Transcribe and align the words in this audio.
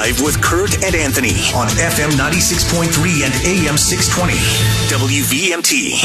Drive 0.00 0.22
with 0.22 0.40
Kurt 0.40 0.82
and 0.82 0.94
Anthony 0.94 1.34
on 1.54 1.68
FM 1.68 2.12
96.3 2.12 3.22
and 3.22 3.34
AM 3.44 3.76
620. 3.76 4.32
WVMT. 4.88 6.00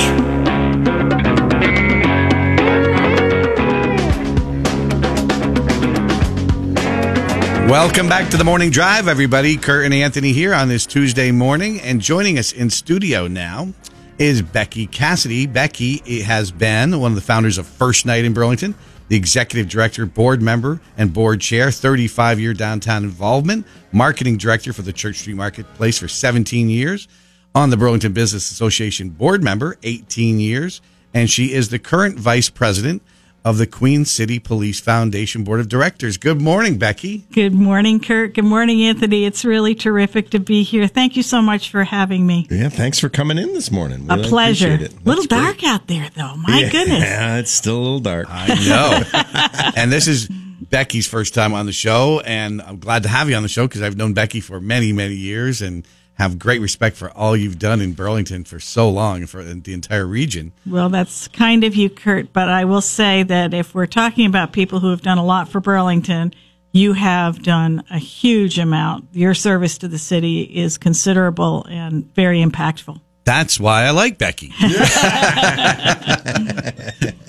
Welcome 7.69 8.09
back 8.09 8.29
to 8.31 8.37
the 8.37 8.43
morning 8.43 8.69
drive, 8.69 9.07
everybody. 9.07 9.55
Kurt 9.55 9.85
and 9.85 9.93
Anthony 9.93 10.33
here 10.33 10.53
on 10.53 10.67
this 10.67 10.85
Tuesday 10.85 11.31
morning, 11.31 11.79
and 11.79 12.01
joining 12.01 12.37
us 12.37 12.51
in 12.51 12.69
studio 12.69 13.27
now 13.27 13.69
is 14.17 14.41
Becky 14.41 14.87
Cassidy. 14.87 15.47
Becky 15.47 16.19
has 16.23 16.51
been 16.51 16.99
one 16.99 17.13
of 17.13 17.15
the 17.15 17.21
founders 17.21 17.57
of 17.57 17.65
First 17.65 18.05
Night 18.05 18.25
in 18.25 18.33
Burlington, 18.33 18.75
the 19.07 19.15
executive 19.15 19.69
director, 19.69 20.05
board 20.05 20.41
member, 20.41 20.81
and 20.97 21.13
board 21.13 21.41
chair, 21.41 21.71
35 21.71 22.39
year 22.39 22.53
downtown 22.53 23.03
involvement, 23.03 23.65
marketing 23.91 24.37
director 24.37 24.73
for 24.73 24.81
the 24.81 24.93
Church 24.93 25.17
Street 25.17 25.35
Marketplace 25.35 25.97
for 25.97 26.07
17 26.07 26.69
years, 26.69 27.07
on 27.53 27.69
the 27.69 27.77
Burlington 27.77 28.11
Business 28.11 28.51
Association 28.51 29.09
board 29.09 29.41
member, 29.41 29.77
18 29.83 30.39
years, 30.39 30.81
and 31.13 31.29
she 31.29 31.53
is 31.53 31.69
the 31.69 31.79
current 31.79 32.19
vice 32.19 32.49
president 32.49 33.01
of 33.45 33.59
the 33.59 33.67
Queen 33.67 34.03
City 34.05 34.39
Police 34.39 34.79
Foundation 34.79 35.43
Board 35.43 35.59
of 35.59 35.69
Directors. 35.69 36.17
Good 36.17 36.41
morning, 36.41 36.79
Becky. 36.79 37.19
Good 37.31 37.53
morning, 37.53 37.99
Kurt. 37.99 38.33
Good 38.33 38.43
morning, 38.43 38.81
Anthony. 38.81 39.23
It's 39.23 39.45
really 39.45 39.75
terrific 39.75 40.31
to 40.31 40.39
be 40.39 40.63
here. 40.63 40.87
Thank 40.87 41.15
you 41.15 41.21
so 41.21 41.43
much 41.43 41.69
for 41.69 41.83
having 41.83 42.25
me. 42.25 42.47
Yeah, 42.49 42.69
thanks 42.69 42.99
for 42.99 43.07
coming 43.07 43.37
in 43.37 43.53
this 43.53 43.71
morning. 43.71 44.07
A 44.09 44.15
Really 44.17 44.29
pleasure. 44.29 44.71
it. 44.73 44.93
A 44.93 44.99
little 45.07 45.25
dark 45.25 45.59
great. 45.59 45.69
out 45.69 45.85
there, 45.85 46.09
though. 46.15 46.35
My 46.37 46.59
Yeah, 46.61 46.69
goodness. 46.71 46.99
Yeah, 47.03 47.37
it's 47.39 47.51
still 47.51 47.77
a 47.77 47.83
little 47.83 47.99
dark. 47.99 48.25
I 48.29 48.47
know. 48.67 49.71
and 49.75 49.91
this 49.91 50.07
is 50.07 50.27
Becky's 50.27 51.07
first 51.07 51.35
time 51.35 51.53
on 51.53 51.67
the 51.67 51.71
show, 51.71 52.21
and 52.25 52.63
I'm 52.63 52.79
glad 52.79 53.03
to 53.03 53.09
have 53.09 53.29
you 53.29 53.35
on 53.35 53.43
the 53.43 53.49
show 53.49 53.67
because 53.67 53.83
I've 53.83 53.95
known 53.95 54.13
Becky 54.13 54.39
for 54.41 54.59
many, 54.59 54.91
many 54.91 55.13
years 55.13 55.61
and 55.61 55.85
have 56.15 56.39
great 56.39 56.61
respect 56.61 56.95
for 56.97 57.11
all 57.11 57.35
you've 57.35 57.59
done 57.59 57.81
in 57.81 57.93
Burlington 57.93 58.43
for 58.43 58.59
so 58.59 58.89
long 58.89 59.17
and 59.17 59.29
for 59.29 59.43
the 59.43 59.73
entire 59.73 60.05
region. 60.05 60.53
Well, 60.65 60.89
that's 60.89 61.27
kind 61.29 61.63
of 61.63 61.75
you, 61.75 61.89
Kurt. 61.89 62.33
But 62.33 62.49
I 62.49 62.65
will 62.65 62.81
say 62.81 63.23
that 63.23 63.53
if 63.53 63.75
we're 63.75 63.85
talking 63.85 64.25
about 64.25 64.53
people 64.53 64.79
who 64.79 64.89
have 64.89 65.01
done 65.01 65.17
a 65.17 65.25
lot 65.25 65.49
for 65.49 65.59
Burlington, 65.59 66.33
you 66.71 66.93
have 66.93 67.41
done 67.41 67.83
a 67.89 67.97
huge 67.97 68.59
amount. 68.59 69.07
Your 69.13 69.33
service 69.33 69.77
to 69.79 69.87
the 69.87 69.97
city 69.97 70.41
is 70.41 70.77
considerable 70.77 71.65
and 71.69 72.13
very 72.15 72.43
impactful. 72.43 72.99
That's 73.25 73.59
why 73.59 73.83
I 73.85 73.89
like 73.89 74.17
Becky. 74.17 74.47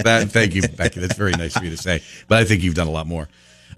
that, 0.04 0.28
thank 0.28 0.54
you, 0.54 0.62
Becky. 0.62 1.00
That's 1.00 1.16
very 1.16 1.32
nice 1.32 1.56
of 1.56 1.64
you 1.64 1.70
to 1.70 1.76
say. 1.76 2.02
But 2.28 2.38
I 2.38 2.44
think 2.44 2.62
you've 2.62 2.74
done 2.74 2.86
a 2.86 2.90
lot 2.90 3.06
more. 3.06 3.28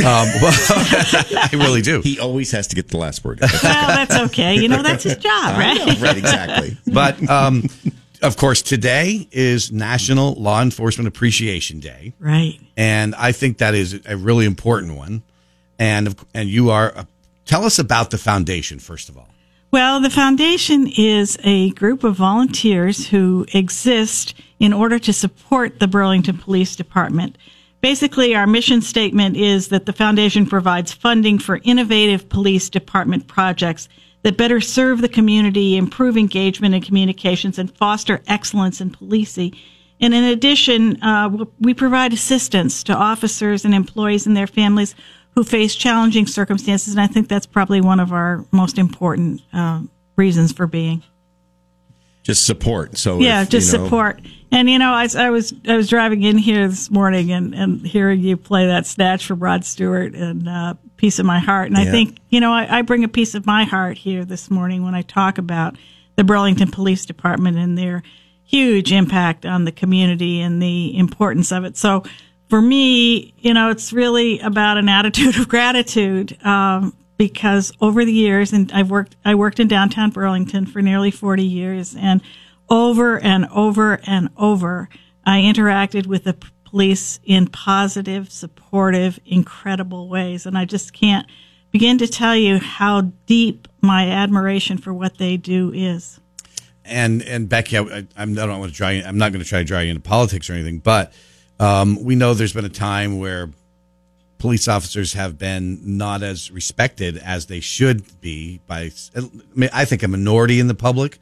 Um, 0.01 0.07
well, 0.43 0.55
I 0.55 1.49
really 1.53 1.83
do. 1.83 2.01
He 2.03 2.21
always 2.21 2.53
has 2.53 2.69
to 2.69 2.77
get 2.77 2.89
the 2.89 2.99
last 2.99 3.25
word. 3.25 3.41
Well, 3.41 3.51
that's 3.53 4.15
okay. 4.31 4.55
You 4.55 4.69
know, 4.69 4.83
that's 4.83 5.03
his 5.03 5.17
job, 5.29 5.59
right? 5.59 5.77
know, 5.77 5.95
right, 6.01 6.17
exactly. 6.17 6.77
But 6.87 7.29
um, 7.29 7.65
of 8.23 8.37
course, 8.37 8.63
today 8.63 9.29
is 9.33 9.73
National 9.73 10.35
Law 10.35 10.63
Enforcement 10.63 11.09
Appreciation 11.09 11.81
Day. 11.81 12.13
Right. 12.19 12.59
and 12.77 13.15
I 13.17 13.33
think 13.33 13.59
that 13.59 13.75
is 13.75 14.01
a 14.07 14.17
really 14.17 14.47
important 14.47 14.97
one. 14.97 15.23
And 15.81 16.17
and 16.35 16.49
you 16.49 16.71
are 16.71 16.93
uh, 16.97 17.05
tell 17.45 17.65
us 17.65 17.79
about 17.79 18.11
the 18.11 18.19
foundation 18.19 18.79
first 18.79 19.09
of 19.09 19.17
all. 19.17 19.29
Well, 19.71 20.01
the 20.01 20.11
foundation 20.11 20.91
is 20.97 21.39
a 21.45 21.71
group 21.71 22.03
of 22.03 22.17
volunteers 22.17 23.09
who 23.09 23.47
exist 23.53 24.35
in 24.59 24.73
order 24.73 24.99
to 25.01 25.13
support 25.13 25.79
the 25.79 25.87
Burlington 25.87 26.39
Police 26.39 26.75
Department. 26.75 27.37
Basically, 27.81 28.35
our 28.35 28.47
mission 28.47 28.81
statement 28.83 29.37
is 29.37 29.69
that 29.69 29.87
the 29.87 29.93
foundation 29.93 30.47
provides 30.47 30.93
funding 30.93 31.39
for 31.39 31.61
innovative 31.63 32.29
police 32.29 32.69
department 32.69 33.29
projects 33.29 33.89
that 34.23 34.37
better 34.37 34.61
serve 34.61 35.01
the 35.01 35.09
community, 35.09 35.77
improve 35.77 36.17
engagement 36.17 36.75
and 36.75 36.85
communications, 36.85 37.59
and 37.59 37.75
foster 37.77 38.21
excellence 38.27 38.81
in 38.81 38.91
policing. 38.91 39.55
And 40.01 40.13
in 40.13 40.25
addition, 40.25 41.01
uh, 41.03 41.45
we 41.61 41.73
provide 41.73 42.13
assistance 42.13 42.83
to 42.85 42.95
officers 42.95 43.65
and 43.65 43.75
employees 43.75 44.27
and 44.27 44.37
their 44.37 44.47
families 44.47 44.97
who 45.35 45.45
face 45.45 45.77
challenging 45.77 46.27
circumstances. 46.27 46.95
And 46.95 47.01
I 47.01 47.07
think 47.07 47.29
that's 47.29 47.47
probably 47.47 47.81
one 47.81 48.01
of 48.01 48.13
our 48.13 48.45
most 48.51 48.77
important 48.77 49.41
uh, 49.53 49.83
reasons 50.17 50.53
for 50.53 50.67
being. 50.67 51.03
Just 52.29 52.45
support. 52.45 52.99
So 52.99 53.21
Yeah, 53.21 53.41
if, 53.41 53.49
just 53.49 53.73
you 53.73 53.79
know, 53.79 53.85
support. 53.87 54.21
And 54.53 54.69
you 54.69 54.79
know, 54.79 54.93
I, 54.93 55.09
I 55.17 55.31
was 55.31 55.55
I 55.67 55.79
was 55.79 55.89
driving 55.89 56.23
in 56.25 56.37
here 56.37 56.69
this 56.69 56.91
morning 56.91 57.33
and, 57.33 57.55
and 57.55 57.87
hearing 57.87 58.21
you 58.21 58.37
play 58.37 58.67
that 58.67 58.87
snatch 58.87 59.25
from 59.25 59.41
Rod 59.41 59.65
Stewart 59.65 60.15
and 60.15 60.47
uh, 60.47 60.75
"Piece 60.99 61.19
of 61.19 61.25
My 61.25 61.39
Heart," 61.39 61.69
and 61.69 61.79
I 61.79 61.87
think 61.87 62.19
you 62.29 62.41
know 62.41 62.53
I, 62.53 62.81
I 62.81 62.83
bring 62.83 63.03
a 63.03 63.09
piece 63.09 63.35
of 63.35 63.47
my 63.47 63.65
heart 63.65 63.97
here 63.97 64.27
this 64.27 64.51
morning 64.51 64.85
when 64.85 64.95
I 64.95 65.01
talk 65.01 65.39
about 65.39 65.77
the 66.17 66.25
Burlington 66.25 66.71
Police 66.71 67.07
Department 67.07 67.57
and 67.57 67.79
their 67.79 68.03
huge 68.45 68.93
impact 68.93 69.47
on 69.47 69.65
the 69.65 69.73
community 69.73 70.43
and 70.43 70.61
the 70.61 70.99
importance 70.99 71.51
of 71.51 71.65
it. 71.65 71.79
So 71.79 72.03
for 72.51 72.61
me, 72.61 73.33
you 73.39 73.55
know, 73.55 73.71
it's 73.71 73.91
really 73.91 74.39
about 74.41 74.77
an 74.77 74.91
attitude 74.91 75.39
of 75.39 75.49
gratitude. 75.49 76.37
Um, 76.45 76.95
because 77.19 77.73
over 77.81 78.05
the 78.05 78.13
years, 78.13 78.53
and 78.53 78.73
I've 78.73 78.91
worked, 78.91 79.17
I 79.25 79.35
worked 79.35 79.61
in 79.61 79.69
downtown 79.69 80.11
Burlington 80.11 80.65
for 80.65 80.81
nearly 80.81 81.11
40 81.11 81.43
years, 81.43 81.95
and 81.95 82.23
over 82.71 83.19
and 83.19 83.47
over 83.47 84.01
and 84.07 84.31
over, 84.37 84.89
I 85.27 85.41
interacted 85.41 86.07
with 86.07 86.25
the 86.25 86.37
police 86.65 87.19
in 87.25 87.49
positive, 87.49 88.31
supportive, 88.31 89.19
incredible 89.27 90.09
ways. 90.09 90.47
And 90.47 90.57
I 90.57 90.65
just 90.65 90.93
can't 90.93 91.27
begin 91.71 91.99
to 91.99 92.07
tell 92.07 92.37
you 92.37 92.59
how 92.59 93.13
deep 93.27 93.69
my 93.81 94.09
admiration 94.09 94.79
for 94.79 94.93
what 94.93 95.19
they 95.19 95.37
do 95.37 95.73
is. 95.75 96.21
And 96.85 97.23
and 97.23 97.49
Becky, 97.49 97.77
I, 97.77 97.83
I, 97.83 98.07
I 98.17 98.25
don't 98.25 98.61
want 98.61 98.73
to 98.73 98.77
try. 98.77 98.93
I'm 98.93 99.19
not 99.19 99.33
going 99.33 99.43
to 99.43 99.49
try 99.49 99.59
to 99.59 99.65
draw 99.65 99.81
you 99.81 99.91
into 99.91 100.01
politics 100.01 100.49
or 100.49 100.55
anything, 100.55 100.79
but 100.79 101.13
um, 101.61 102.03
we 102.03 102.15
know 102.15 102.33
there's 102.33 102.55
been 102.55 102.65
a 102.65 102.71
time 102.71 103.19
where 103.19 103.51
police 104.39 104.69
officers 104.69 105.13
have 105.15 105.37
been 105.39 105.81
not 105.99 106.23
as 106.23 106.51
respected 106.51 107.19
as 107.19 107.47
they 107.47 107.61
should 107.61 108.21
be 108.21 108.61
by, 108.67 108.91
I, 109.17 109.21
mean, 109.55 109.71
I 109.73 109.85
think, 109.85 110.03
a 110.03 110.09
minority 110.09 110.61
in 110.61 110.69
the 110.69 110.75
public. 110.75 111.19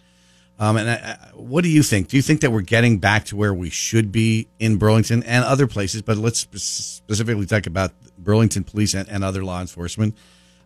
Um, 0.59 0.77
and 0.77 0.88
I, 0.88 1.19
what 1.34 1.65
do 1.65 1.71
you 1.71 1.82
think? 1.82 2.09
Do 2.09 2.16
you 2.16 2.22
think 2.22 2.41
that 2.43 2.50
we're 2.50 2.62
getting 2.62 2.99
back 2.99 3.25
to 3.27 3.37
where 3.37 3.53
we 3.53 3.69
should 3.71 4.10
be 4.12 4.49
in 4.59 4.77
Burlington 4.77 5.22
and 5.25 5.44
other 5.44 5.66
places? 5.66 6.03
But 6.03 6.16
let's 6.16 6.41
specifically 6.41 7.47
talk 7.47 7.66
about 7.66 7.93
Burlington 8.19 8.65
police 8.65 8.94
and, 8.94 9.09
and 9.09 9.22
other 9.22 9.44
law 9.44 9.60
enforcement. 9.60 10.16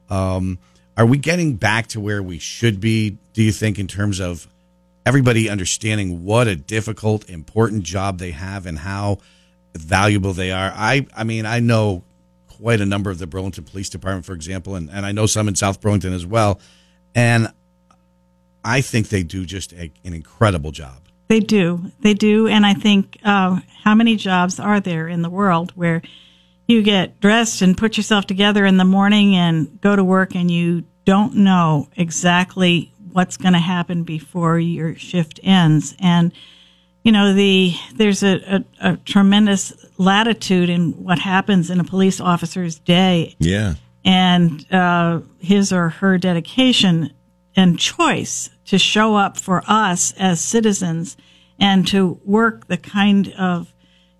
Um, 0.08 0.58
are 0.96 1.06
we 1.06 1.18
getting 1.18 1.56
back 1.56 1.88
to 1.88 2.00
where 2.00 2.22
we 2.22 2.38
should 2.38 2.80
be? 2.80 3.18
Do 3.32 3.42
you 3.42 3.52
think 3.52 3.78
in 3.78 3.86
terms 3.86 4.20
of 4.20 4.46
everybody 5.06 5.48
understanding 5.48 6.24
what 6.24 6.46
a 6.46 6.54
difficult, 6.54 7.28
important 7.28 7.82
job 7.84 8.18
they 8.18 8.32
have 8.32 8.66
and 8.66 8.78
how 8.78 9.18
valuable 9.74 10.32
they 10.32 10.52
are? 10.52 10.72
I, 10.74 11.06
I 11.16 11.24
mean, 11.24 11.46
I 11.46 11.60
know 11.60 12.04
quite 12.60 12.80
a 12.80 12.86
number 12.86 13.10
of 13.10 13.18
the 13.18 13.26
Burlington 13.26 13.64
Police 13.64 13.88
Department, 13.88 14.26
for 14.26 14.34
example, 14.34 14.74
and, 14.74 14.90
and 14.90 15.06
I 15.06 15.12
know 15.12 15.26
some 15.26 15.48
in 15.48 15.54
South 15.54 15.80
Burlington 15.80 16.12
as 16.12 16.26
well. 16.26 16.60
And 17.14 17.48
I 18.64 18.82
think 18.82 19.08
they 19.08 19.22
do 19.22 19.46
just 19.46 19.72
a, 19.72 19.90
an 20.04 20.12
incredible 20.12 20.70
job. 20.70 21.08
They 21.28 21.40
do. 21.40 21.90
They 22.00 22.14
do. 22.14 22.48
And 22.48 22.66
I 22.66 22.74
think 22.74 23.18
uh, 23.24 23.60
how 23.82 23.94
many 23.94 24.16
jobs 24.16 24.60
are 24.60 24.80
there 24.80 25.08
in 25.08 25.22
the 25.22 25.30
world 25.30 25.72
where 25.74 26.02
you 26.68 26.82
get 26.82 27.20
dressed 27.20 27.62
and 27.62 27.78
put 27.78 27.96
yourself 27.96 28.26
together 28.26 28.66
in 28.66 28.76
the 28.76 28.84
morning 28.84 29.34
and 29.34 29.80
go 29.80 29.96
to 29.96 30.04
work 30.04 30.34
and 30.34 30.50
you 30.50 30.84
don't 31.04 31.34
know 31.36 31.88
exactly 31.96 32.92
what's 33.12 33.36
going 33.36 33.54
to 33.54 33.58
happen 33.58 34.04
before 34.04 34.58
your 34.58 34.94
shift 34.96 35.40
ends. 35.42 35.96
And, 35.98 36.32
you 37.02 37.12
know, 37.12 37.32
the 37.34 37.74
there's 37.94 38.22
a, 38.22 38.64
a, 38.80 38.92
a 38.92 38.96
tremendous 38.98 39.72
latitude 39.98 40.68
in 40.70 40.92
what 41.04 41.18
happens 41.18 41.70
in 41.70 41.80
a 41.80 41.84
police 41.84 42.20
officer's 42.20 42.78
day 42.78 43.36
Yeah. 43.38 43.74
and 44.04 44.66
uh, 44.72 45.20
his 45.38 45.72
or 45.72 45.88
her 45.90 46.18
dedication 46.18 47.12
and 47.56 47.78
choice 47.78 48.50
to 48.66 48.78
show 48.78 49.16
up 49.16 49.36
for 49.38 49.62
us 49.66 50.12
as 50.18 50.40
citizens 50.40 51.16
and 51.58 51.86
to 51.88 52.20
work 52.24 52.66
the 52.68 52.76
kind 52.78 53.32
of 53.38 53.72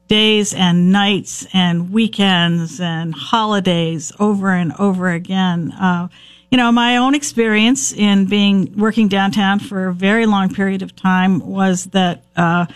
days 0.09 0.53
and 0.53 0.91
nights 0.91 1.47
and 1.55 1.93
weekends 1.93 2.81
and 2.81 3.15
holidays 3.15 4.11
over 4.19 4.51
and 4.51 4.73
over 4.79 5.09
again. 5.11 5.71
Uh, 5.73 6.09
you 6.51 6.57
know, 6.57 6.73
my 6.73 6.97
own 6.97 7.15
experience 7.15 7.93
in 7.93 8.27
being 8.27 8.77
working 8.77 9.09
downtown 9.09 9.61
for 9.61 9.89
a 9.89 9.95
very 9.95 10.27
long 10.27 10.53
period 10.53 10.83
of 10.83 10.97
time 10.97 11.39
was 11.47 11.87
that 11.87 12.25
uh, 12.37 12.67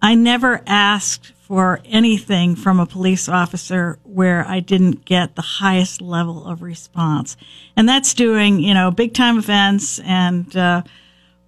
I 0.00 0.14
never 0.14 0.62
asked 0.66 1.32
for 1.46 1.80
anything 1.84 2.56
from 2.56 2.80
a 2.80 2.86
police 2.86 3.28
officer 3.28 3.98
where 4.04 4.46
I 4.46 4.60
didn't 4.60 5.04
get 5.04 5.34
the 5.34 5.42
highest 5.42 6.00
level 6.00 6.44
of 6.44 6.62
response. 6.62 7.36
And 7.76 7.88
that's 7.88 8.14
doing, 8.14 8.60
you 8.60 8.74
know, 8.74 8.90
big 8.90 9.14
time 9.14 9.38
events 9.38 9.98
and, 10.00 10.56
uh, 10.56 10.82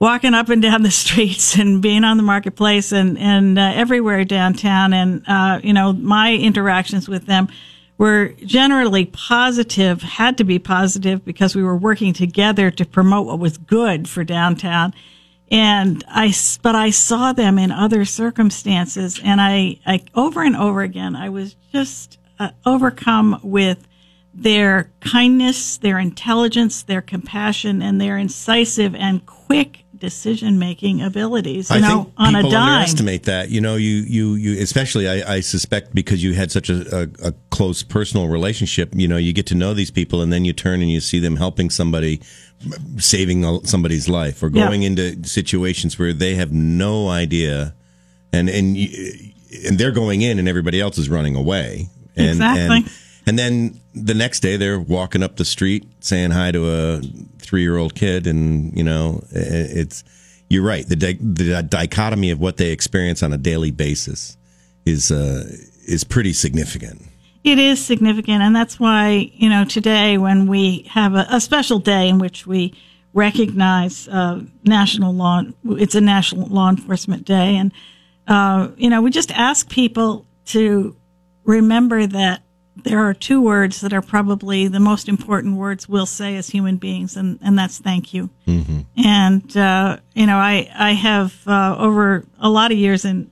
walking 0.00 0.34
up 0.34 0.48
and 0.48 0.62
down 0.62 0.82
the 0.82 0.90
streets 0.92 1.56
and 1.56 1.82
being 1.82 2.04
on 2.04 2.16
the 2.16 2.22
marketplace 2.22 2.92
and, 2.92 3.18
and 3.18 3.58
uh, 3.58 3.72
everywhere 3.74 4.24
downtown. 4.24 4.92
And, 4.92 5.24
uh, 5.26 5.60
you 5.62 5.72
know, 5.72 5.92
my 5.92 6.34
interactions 6.34 7.08
with 7.08 7.26
them 7.26 7.48
were 7.98 8.28
generally 8.44 9.04
positive, 9.04 10.02
had 10.02 10.38
to 10.38 10.44
be 10.44 10.58
positive 10.58 11.24
because 11.24 11.54
we 11.54 11.64
were 11.64 11.76
working 11.76 12.12
together 12.12 12.70
to 12.70 12.84
promote 12.86 13.26
what 13.26 13.40
was 13.40 13.58
good 13.58 14.08
for 14.08 14.22
downtown. 14.22 14.94
And 15.50 16.04
I, 16.08 16.32
but 16.62 16.76
I 16.76 16.90
saw 16.90 17.32
them 17.32 17.58
in 17.58 17.72
other 17.72 18.04
circumstances 18.04 19.20
and 19.22 19.40
I, 19.40 19.80
I 19.84 20.04
over 20.14 20.42
and 20.42 20.56
over 20.56 20.82
again, 20.82 21.16
I 21.16 21.28
was 21.28 21.56
just 21.72 22.18
uh, 22.38 22.50
overcome 22.64 23.40
with 23.42 23.88
their 24.32 24.92
kindness, 25.00 25.78
their 25.78 25.98
intelligence, 25.98 26.82
their 26.82 27.02
compassion, 27.02 27.82
and 27.82 28.00
their 28.00 28.16
incisive 28.16 28.94
and 28.94 29.26
quick 29.26 29.84
decision 29.98 30.58
making 30.58 31.02
abilities. 31.02 31.70
You 31.70 31.76
I 31.76 31.80
know, 31.80 32.04
think 32.04 32.14
on 32.16 32.34
a 32.34 32.38
people 32.38 32.50
dime. 32.50 32.68
underestimate 32.72 33.24
that. 33.24 33.50
You 33.50 33.60
know, 33.60 33.76
you 33.76 33.96
you 34.06 34.34
you 34.34 34.62
especially 34.62 35.08
I, 35.08 35.34
I 35.34 35.40
suspect 35.40 35.94
because 35.94 36.22
you 36.22 36.34
had 36.34 36.50
such 36.50 36.70
a, 36.70 37.02
a, 37.02 37.28
a 37.28 37.32
close 37.50 37.82
personal 37.82 38.28
relationship. 38.28 38.90
You 38.94 39.08
know, 39.08 39.16
you 39.16 39.32
get 39.32 39.46
to 39.46 39.54
know 39.54 39.74
these 39.74 39.90
people, 39.90 40.20
and 40.22 40.32
then 40.32 40.44
you 40.44 40.52
turn 40.52 40.80
and 40.82 40.90
you 40.90 41.00
see 41.00 41.18
them 41.18 41.36
helping 41.36 41.70
somebody, 41.70 42.20
saving 42.96 43.64
somebody's 43.64 44.08
life, 44.08 44.42
or 44.42 44.50
going 44.50 44.82
into 44.82 45.22
situations 45.26 45.98
where 45.98 46.12
they 46.12 46.34
have 46.34 46.52
no 46.52 47.08
idea, 47.08 47.74
and 48.32 48.48
and 48.48 48.76
you, 48.76 49.32
and 49.66 49.78
they're 49.78 49.92
going 49.92 50.22
in, 50.22 50.38
and 50.38 50.48
everybody 50.48 50.80
else 50.80 50.98
is 50.98 51.08
running 51.08 51.36
away. 51.36 51.88
And, 52.16 52.30
Exactly. 52.30 52.76
And, 52.78 52.90
and 53.28 53.38
then 53.38 53.78
the 53.94 54.14
next 54.14 54.40
day, 54.40 54.56
they're 54.56 54.80
walking 54.80 55.22
up 55.22 55.36
the 55.36 55.44
street 55.44 55.86
saying 56.00 56.30
hi 56.30 56.50
to 56.50 56.70
a 56.70 57.00
three-year-old 57.38 57.94
kid, 57.94 58.26
and 58.26 58.74
you 58.74 58.82
know, 58.82 59.22
it's 59.30 60.02
you're 60.48 60.64
right. 60.64 60.88
The 60.88 60.96
di- 60.96 61.18
the 61.20 61.62
dichotomy 61.62 62.30
of 62.30 62.40
what 62.40 62.56
they 62.56 62.70
experience 62.70 63.22
on 63.22 63.34
a 63.34 63.36
daily 63.36 63.70
basis 63.70 64.38
is 64.86 65.10
uh, 65.10 65.44
is 65.86 66.04
pretty 66.04 66.32
significant. 66.32 67.02
It 67.44 67.58
is 67.58 67.84
significant, 67.84 68.42
and 68.42 68.56
that's 68.56 68.80
why 68.80 69.30
you 69.34 69.50
know 69.50 69.66
today 69.66 70.16
when 70.16 70.46
we 70.46 70.88
have 70.90 71.14
a, 71.14 71.26
a 71.28 71.38
special 71.38 71.80
day 71.80 72.08
in 72.08 72.18
which 72.18 72.46
we 72.46 72.72
recognize 73.12 74.08
uh, 74.08 74.40
national 74.64 75.12
law, 75.12 75.42
it's 75.72 75.94
a 75.94 76.00
national 76.00 76.48
law 76.48 76.70
enforcement 76.70 77.26
day, 77.26 77.56
and 77.56 77.72
uh, 78.26 78.68
you 78.78 78.88
know 78.88 79.02
we 79.02 79.10
just 79.10 79.30
ask 79.32 79.68
people 79.68 80.24
to 80.46 80.96
remember 81.44 82.06
that 82.06 82.40
there 82.84 83.00
are 83.00 83.14
two 83.14 83.40
words 83.40 83.80
that 83.80 83.92
are 83.92 84.02
probably 84.02 84.68
the 84.68 84.80
most 84.80 85.08
important 85.08 85.56
words 85.56 85.88
we'll 85.88 86.06
say 86.06 86.36
as 86.36 86.48
human 86.48 86.76
beings, 86.76 87.16
and, 87.16 87.38
and 87.42 87.58
that's 87.58 87.78
thank 87.78 88.14
you. 88.14 88.30
And 88.96 89.56
uh, 89.56 89.98
you 90.14 90.26
know, 90.26 90.36
I 90.36 90.70
I 90.74 90.92
have 90.92 91.46
uh, 91.46 91.76
over 91.78 92.24
a 92.38 92.48
lot 92.48 92.72
of 92.72 92.78
years 92.78 93.04
and 93.04 93.30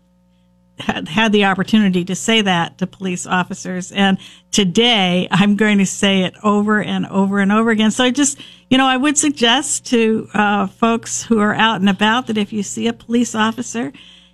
had, 0.79 1.09
had 1.09 1.33
the 1.33 1.45
opportunity 1.45 2.05
to 2.05 2.15
say 2.15 2.43
that 2.43 2.79
to 2.79 2.87
police 2.87 3.27
officers. 3.27 3.93
And 3.93 4.19
today 4.51 5.27
I'm 5.31 5.57
going 5.57 5.79
to 5.79 5.87
say 5.87 6.25
it 6.25 6.35
over 6.43 6.83
and 6.83 7.07
over 7.07 7.39
and 7.39 7.51
over 7.51 7.71
again. 7.71 7.91
So 7.91 8.05
I 8.05 8.11
just, 8.11 8.39
you 8.69 8.77
know, 8.79 8.87
I 8.87 8.97
would 8.97 9.17
suggest 9.17 9.87
to 9.87 10.29
uh, 10.35 10.67
folks 10.67 11.23
who 11.23 11.39
are 11.41 11.55
out 11.55 11.81
and 11.81 11.89
about 11.89 12.27
that 12.27 12.37
if 12.37 12.53
you 12.53 12.63
see 12.63 12.89
a 12.89 12.93
police 12.93 13.35
officer, 13.35 13.93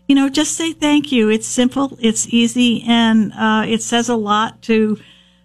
you 0.09 0.15
know, 0.15 0.29
just 0.29 0.57
say 0.57 0.73
thank 0.73 1.13
you. 1.13 1.29
It's 1.31 1.47
simple, 1.47 1.97
it's 2.01 2.27
easy, 2.29 2.85
and 2.87 3.33
uh, 3.33 3.65
it 3.67 3.83
says 3.83 4.09
a 4.09 4.17
lot 4.17 4.61
to 4.63 4.99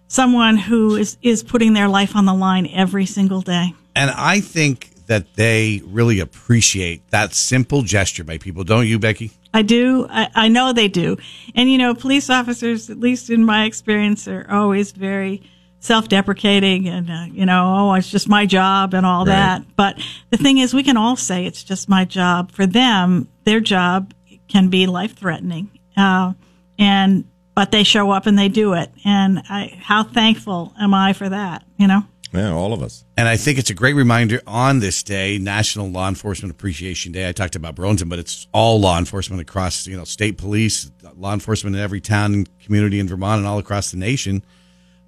someone 0.08 0.56
who 0.56 0.96
is, 0.96 1.16
is 1.22 1.42
putting 1.42 1.72
their 1.74 1.88
life 1.88 2.16
on 2.16 2.24
the 2.24 2.34
line 2.34 2.66
every 2.72 3.06
single 3.06 3.40
day. 3.40 3.74
And 3.94 4.10
I 4.10 4.40
think 4.40 4.90
that 5.06 5.34
they 5.34 5.82
really 5.86 6.20
appreciate 6.20 7.08
that 7.10 7.34
simple 7.34 7.82
gesture 7.82 8.24
by 8.24 8.38
people, 8.38 8.64
don't 8.64 8.86
you, 8.86 8.98
Becky? 8.98 9.32
I 9.54 9.62
do. 9.62 10.06
I, 10.10 10.28
I 10.34 10.48
know 10.48 10.72
they 10.72 10.88
do. 10.88 11.16
And, 11.54 11.70
you 11.70 11.78
know, 11.78 11.94
police 11.94 12.28
officers, 12.30 12.90
at 12.90 12.98
least 13.00 13.30
in 13.30 13.44
my 13.44 13.64
experience, 13.64 14.28
are 14.28 14.46
always 14.50 14.92
very 14.92 15.42
self 15.80 16.08
deprecating 16.08 16.88
and, 16.88 17.10
uh, 17.10 17.24
you 17.30 17.46
know, 17.46 17.74
oh, 17.78 17.94
it's 17.94 18.10
just 18.10 18.28
my 18.28 18.44
job 18.44 18.92
and 18.94 19.06
all 19.06 19.24
Right. 19.24 19.34
that. 19.34 19.76
But 19.76 19.98
the 20.30 20.36
thing 20.36 20.58
is, 20.58 20.74
we 20.74 20.82
can 20.82 20.96
all 20.96 21.16
say 21.16 21.46
it's 21.46 21.64
just 21.64 21.88
my 21.88 22.04
job. 22.04 22.52
For 22.52 22.66
them, 22.66 23.28
their 23.44 23.60
job 23.60 24.12
can 24.48 24.68
be 24.68 24.86
life 24.86 25.16
threatening. 25.16 25.70
Uh, 25.96 26.32
and, 26.78 27.24
but 27.54 27.70
they 27.70 27.84
show 27.84 28.10
up 28.10 28.26
and 28.26 28.38
they 28.38 28.48
do 28.48 28.74
it. 28.74 28.90
And 29.04 29.42
I, 29.48 29.78
how 29.80 30.04
thankful 30.04 30.72
am 30.80 30.94
I 30.94 31.12
for 31.12 31.28
that, 31.28 31.64
you 31.76 31.86
know? 31.86 32.02
Yeah, 32.32 32.52
all 32.52 32.74
of 32.74 32.82
us. 32.82 33.04
And 33.16 33.26
I 33.26 33.36
think 33.36 33.58
it's 33.58 33.70
a 33.70 33.74
great 33.74 33.94
reminder 33.94 34.40
on 34.46 34.80
this 34.80 35.02
day, 35.02 35.38
National 35.38 35.88
Law 35.88 36.08
Enforcement 36.08 36.52
Appreciation 36.52 37.10
Day. 37.10 37.26
I 37.26 37.32
talked 37.32 37.56
about 37.56 37.74
Burlington, 37.74 38.08
but 38.08 38.18
it's 38.18 38.46
all 38.52 38.78
law 38.80 38.98
enforcement 38.98 39.40
across, 39.40 39.86
you 39.86 39.96
know, 39.96 40.04
state 40.04 40.36
police, 40.36 40.90
law 41.16 41.32
enforcement 41.32 41.74
in 41.74 41.82
every 41.82 42.02
town 42.02 42.34
and 42.34 42.58
community 42.60 43.00
in 43.00 43.08
Vermont 43.08 43.38
and 43.38 43.46
all 43.46 43.58
across 43.58 43.90
the 43.90 43.96
nation. 43.96 44.44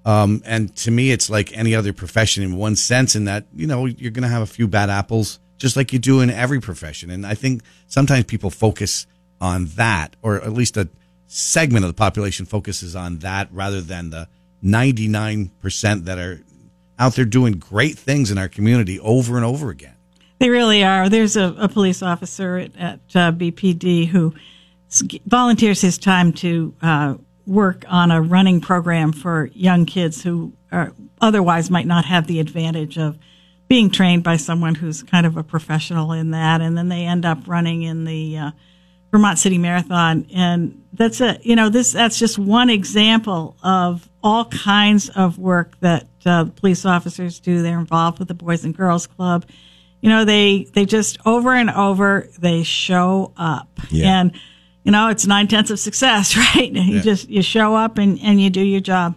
Um, 0.03 0.41
and 0.45 0.75
to 0.77 0.89
me, 0.89 1.11
it's 1.11 1.29
like 1.29 1.55
any 1.55 1.75
other 1.75 1.93
profession 1.93 2.43
in 2.43 2.57
one 2.57 2.75
sense, 2.75 3.15
in 3.15 3.25
that 3.25 3.45
you 3.53 3.67
know 3.67 3.85
you're 3.85 4.11
going 4.11 4.23
to 4.23 4.29
have 4.29 4.41
a 4.41 4.47
few 4.47 4.67
bad 4.67 4.89
apples, 4.89 5.39
just 5.57 5.75
like 5.75 5.93
you 5.93 5.99
do 5.99 6.21
in 6.21 6.31
every 6.31 6.59
profession. 6.59 7.11
And 7.11 7.23
I 7.25 7.35
think 7.35 7.61
sometimes 7.85 8.25
people 8.25 8.49
focus 8.49 9.05
on 9.41 9.65
that, 9.75 10.15
or 10.21 10.35
at 10.35 10.53
least 10.53 10.77
a 10.77 10.87
segment 11.27 11.83
of 11.83 11.89
the 11.89 11.95
population 11.95 12.45
focuses 12.45 12.95
on 12.95 13.19
that, 13.19 13.49
rather 13.51 13.81
than 13.81 14.11
the 14.11 14.27
99 14.61 15.51
percent 15.59 16.05
that 16.05 16.19
are 16.19 16.41
out 16.99 17.15
there 17.15 17.25
doing 17.25 17.53
great 17.53 17.97
things 17.97 18.29
in 18.29 18.37
our 18.37 18.47
community 18.47 18.99
over 18.99 19.35
and 19.35 19.43
over 19.43 19.71
again. 19.71 19.95
They 20.37 20.49
really 20.49 20.83
are. 20.83 21.09
There's 21.09 21.35
a, 21.35 21.55
a 21.57 21.67
police 21.67 22.01
officer 22.01 22.57
at, 22.57 22.75
at 22.77 22.99
uh, 23.15 23.31
BPD 23.31 24.07
who 24.07 24.33
volunteers 25.25 25.81
his 25.81 25.97
time 25.97 26.33
to 26.33 26.73
uh, 26.81 27.15
work 27.45 27.85
on 27.87 28.11
a 28.11 28.21
running 28.21 28.61
program 28.61 29.13
for 29.13 29.49
young 29.53 29.85
kids 29.85 30.23
who 30.23 30.53
are, 30.71 30.93
otherwise 31.19 31.69
might 31.69 31.87
not 31.87 32.05
have 32.05 32.27
the 32.27 32.39
advantage 32.39 32.97
of 32.97 33.17
being 33.67 33.89
trained 33.89 34.23
by 34.23 34.37
someone 34.37 34.75
who's 34.75 35.01
kind 35.03 35.25
of 35.25 35.37
a 35.37 35.43
professional 35.43 36.11
in 36.11 36.31
that, 36.31 36.59
and 36.61 36.77
then 36.77 36.89
they 36.89 37.05
end 37.05 37.25
up 37.25 37.47
running 37.47 37.83
in 37.83 38.03
the 38.03 38.37
uh, 38.37 38.51
Vermont 39.11 39.37
City 39.37 39.57
Marathon, 39.57 40.25
and 40.33 40.81
that's 40.93 41.19
a 41.21 41.37
you 41.41 41.55
know 41.55 41.69
this 41.69 41.91
that's 41.91 42.17
just 42.17 42.39
one 42.39 42.69
example 42.69 43.57
of 43.61 44.07
all 44.23 44.45
kinds 44.45 45.09
of 45.09 45.37
work 45.37 45.77
that 45.81 46.07
uh, 46.25 46.45
police 46.45 46.85
officers 46.85 47.39
do. 47.39 47.61
They're 47.61 47.79
involved 47.79 48.19
with 48.19 48.27
the 48.29 48.33
Boys 48.33 48.63
and 48.63 48.75
Girls 48.75 49.07
Club. 49.07 49.45
You 50.01 50.09
know 50.09 50.23
they 50.25 50.63
they 50.73 50.85
just 50.85 51.17
over 51.25 51.53
and 51.53 51.69
over 51.69 52.29
they 52.39 52.63
show 52.63 53.33
up, 53.35 53.67
Yeah. 53.89 54.21
and 54.21 54.31
you 54.83 54.91
know 54.93 55.09
it's 55.09 55.27
nine 55.27 55.47
tenths 55.47 55.71
of 55.71 55.79
success, 55.79 56.37
right? 56.55 56.71
You 56.71 57.01
just 57.01 57.29
you 57.29 57.41
show 57.41 57.75
up 57.75 57.97
and 57.97 58.17
and 58.23 58.39
you 58.41 58.49
do 58.49 58.61
your 58.61 58.81
job. 58.81 59.15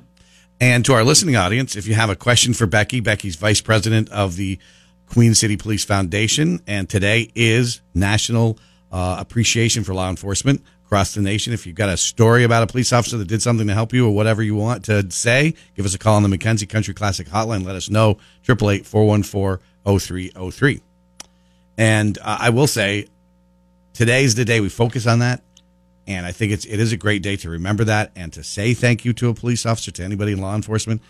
And 0.61 0.85
to 0.87 0.93
our 0.95 1.05
listening 1.05 1.37
audience, 1.37 1.77
if 1.77 1.87
you 1.87 1.95
have 1.95 2.11
a 2.11 2.17
question 2.17 2.53
for 2.55 2.67
Becky, 2.67 3.01
Becky's 3.01 3.37
vice 3.37 3.61
president 3.61 4.11
of 4.11 4.37
the 4.37 4.59
Queen 5.07 5.35
City 5.35 5.57
Police 5.57 5.85
Foundation, 5.85 6.61
and 6.67 6.89
today 6.89 7.31
is 7.35 7.81
National 7.95 8.59
uh, 8.95 9.17
Appreciation 9.19 9.83
for 9.83 9.93
Law 9.93 10.09
Enforcement 10.09 10.63
across 10.87 11.15
the 11.15 11.21
nation. 11.21 11.53
If 11.53 11.67
you've 11.67 11.75
got 11.75 11.89
a 11.89 11.97
story 11.97 12.45
about 12.45 12.63
a 12.63 12.69
police 12.69 12.93
officer 12.93 13.19
that 13.19 13.27
did 13.27 13.43
something 13.43 13.67
to 13.67 13.75
help 13.75 13.93
you 13.93 14.07
or 14.07 14.15
whatever 14.15 14.41
you 14.41 14.55
want 14.55 14.85
to 14.85 15.11
say, 15.11 15.55
give 15.77 15.85
us 15.85 15.95
a 15.95 15.99
call 15.99 16.15
on 16.15 16.23
the 16.23 16.29
Mackenzie 16.29 16.67
Country 16.67 16.95
Classic 16.95 17.27
Hotline. 17.27 17.67
Let 17.67 17.75
us 17.75 17.91
know. 17.91 18.19
888 18.49 18.87
414 18.87 19.67
0303. 19.85 20.81
And 21.77 22.17
uh, 22.23 22.39
I 22.41 22.51
will 22.51 22.69
say, 22.69 23.09
today's 23.95 24.37
the 24.37 24.45
day 24.45 24.61
we 24.61 24.69
focus 24.69 25.09
on 25.09 25.19
that. 25.19 25.43
And 26.07 26.25
I 26.25 26.31
think 26.31 26.53
it's 26.53 26.65
it 26.65 26.79
is 26.79 26.93
a 26.93 26.97
great 26.97 27.23
day 27.23 27.35
to 27.37 27.51
remember 27.51 27.83
that 27.85 28.13
and 28.15 28.33
to 28.35 28.45
say 28.45 28.75
thank 28.75 29.05
you 29.05 29.13
to 29.15 29.29
a 29.29 29.35
police 29.35 29.67
officer, 29.67 29.91
to 29.91 30.05
anybody 30.05 30.33
in 30.33 30.41
law 30.41 30.55
enforcement. 30.55 31.03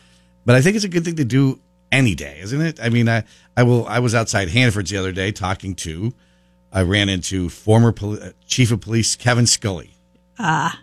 But 0.47 0.55
I 0.55 0.63
think 0.63 0.77
it's 0.77 0.85
a 0.87 0.89
good 0.89 1.05
thing 1.05 1.17
to 1.17 1.25
do 1.25 1.61
any 1.93 2.15
day, 2.15 2.39
isn't 2.41 2.61
it? 2.61 2.81
I 2.81 2.89
mean, 2.89 3.11
I 3.11 3.25
I 3.57 3.65
will 3.65 3.87
I 3.89 3.99
was 3.99 4.15
outside 4.15 4.49
Hannaford's 4.49 4.91
the 4.91 4.97
other 4.97 5.13
day 5.13 5.33
talking 5.33 5.75
to 5.77 6.15
I 6.75 6.83
ran 6.83 7.09
into 7.09 7.49
former 7.49 7.93
poli- 7.93 8.21
uh, 8.21 8.31
chief 8.47 8.71
of 8.73 8.81
police 8.83 9.15
Kevin 9.17 9.47
Scully. 9.47 9.93
Ah, 10.39 10.79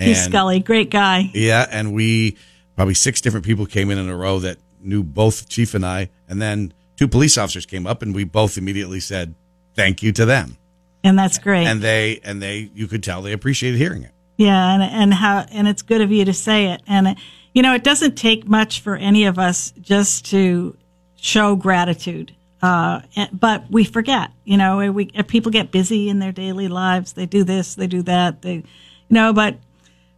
he's 0.00 0.18
And- 0.24 0.32
Scully, 0.32 0.58
great 0.60 0.90
guy. 0.90 1.30
Yeah, 1.34 1.66
and 1.70 1.92
we 1.92 2.36
probably 2.74 2.94
six 2.94 3.20
different 3.20 3.44
people 3.46 3.66
came 3.66 3.90
in 3.90 3.98
in 3.98 4.08
a 4.08 4.16
row 4.16 4.38
that 4.40 4.56
knew 4.82 5.02
both 5.02 5.48
chief 5.48 5.74
and 5.74 5.84
I, 5.84 6.08
and 6.28 6.40
then 6.40 6.72
two 6.96 7.06
police 7.06 7.36
officers 7.38 7.66
came 7.66 7.86
up, 7.86 8.00
and 8.02 8.14
we 8.14 8.24
both 8.24 8.56
immediately 8.56 9.00
said 9.00 9.34
thank 9.74 10.02
you 10.02 10.10
to 10.12 10.24
them, 10.24 10.56
And 11.04 11.18
that's 11.18 11.38
great. 11.38 11.66
and 11.66 11.82
they 11.82 12.20
and 12.24 12.40
they 12.42 12.70
you 12.74 12.86
could 12.86 13.02
tell 13.02 13.20
they 13.22 13.32
appreciated 13.32 13.76
hearing 13.78 14.02
it. 14.02 14.12
Yeah, 14.38 14.72
and 14.74 14.82
and 14.82 15.14
how 15.14 15.44
and 15.50 15.68
it's 15.68 15.82
good 15.82 16.00
of 16.00 16.10
you 16.10 16.24
to 16.24 16.32
say 16.32 16.66
it. 16.72 16.82
And 16.86 17.08
it, 17.08 17.18
you 17.54 17.62
know, 17.62 17.74
it 17.74 17.84
doesn't 17.84 18.16
take 18.16 18.46
much 18.48 18.80
for 18.80 18.96
any 18.96 19.24
of 19.26 19.38
us 19.38 19.72
just 19.80 20.24
to 20.30 20.76
show 21.16 21.56
gratitude. 21.56 22.32
Uh, 22.66 23.26
but 23.32 23.70
we 23.70 23.84
forget. 23.84 24.30
You 24.44 24.56
know, 24.56 24.92
we 24.92 25.06
people 25.28 25.52
get 25.52 25.70
busy 25.70 26.08
in 26.08 26.18
their 26.18 26.32
daily 26.32 26.68
lives. 26.68 27.12
They 27.12 27.26
do 27.26 27.44
this, 27.44 27.74
they 27.76 27.86
do 27.86 28.02
that. 28.02 28.42
They, 28.42 28.54
you 28.54 28.64
know, 29.10 29.32
but 29.32 29.56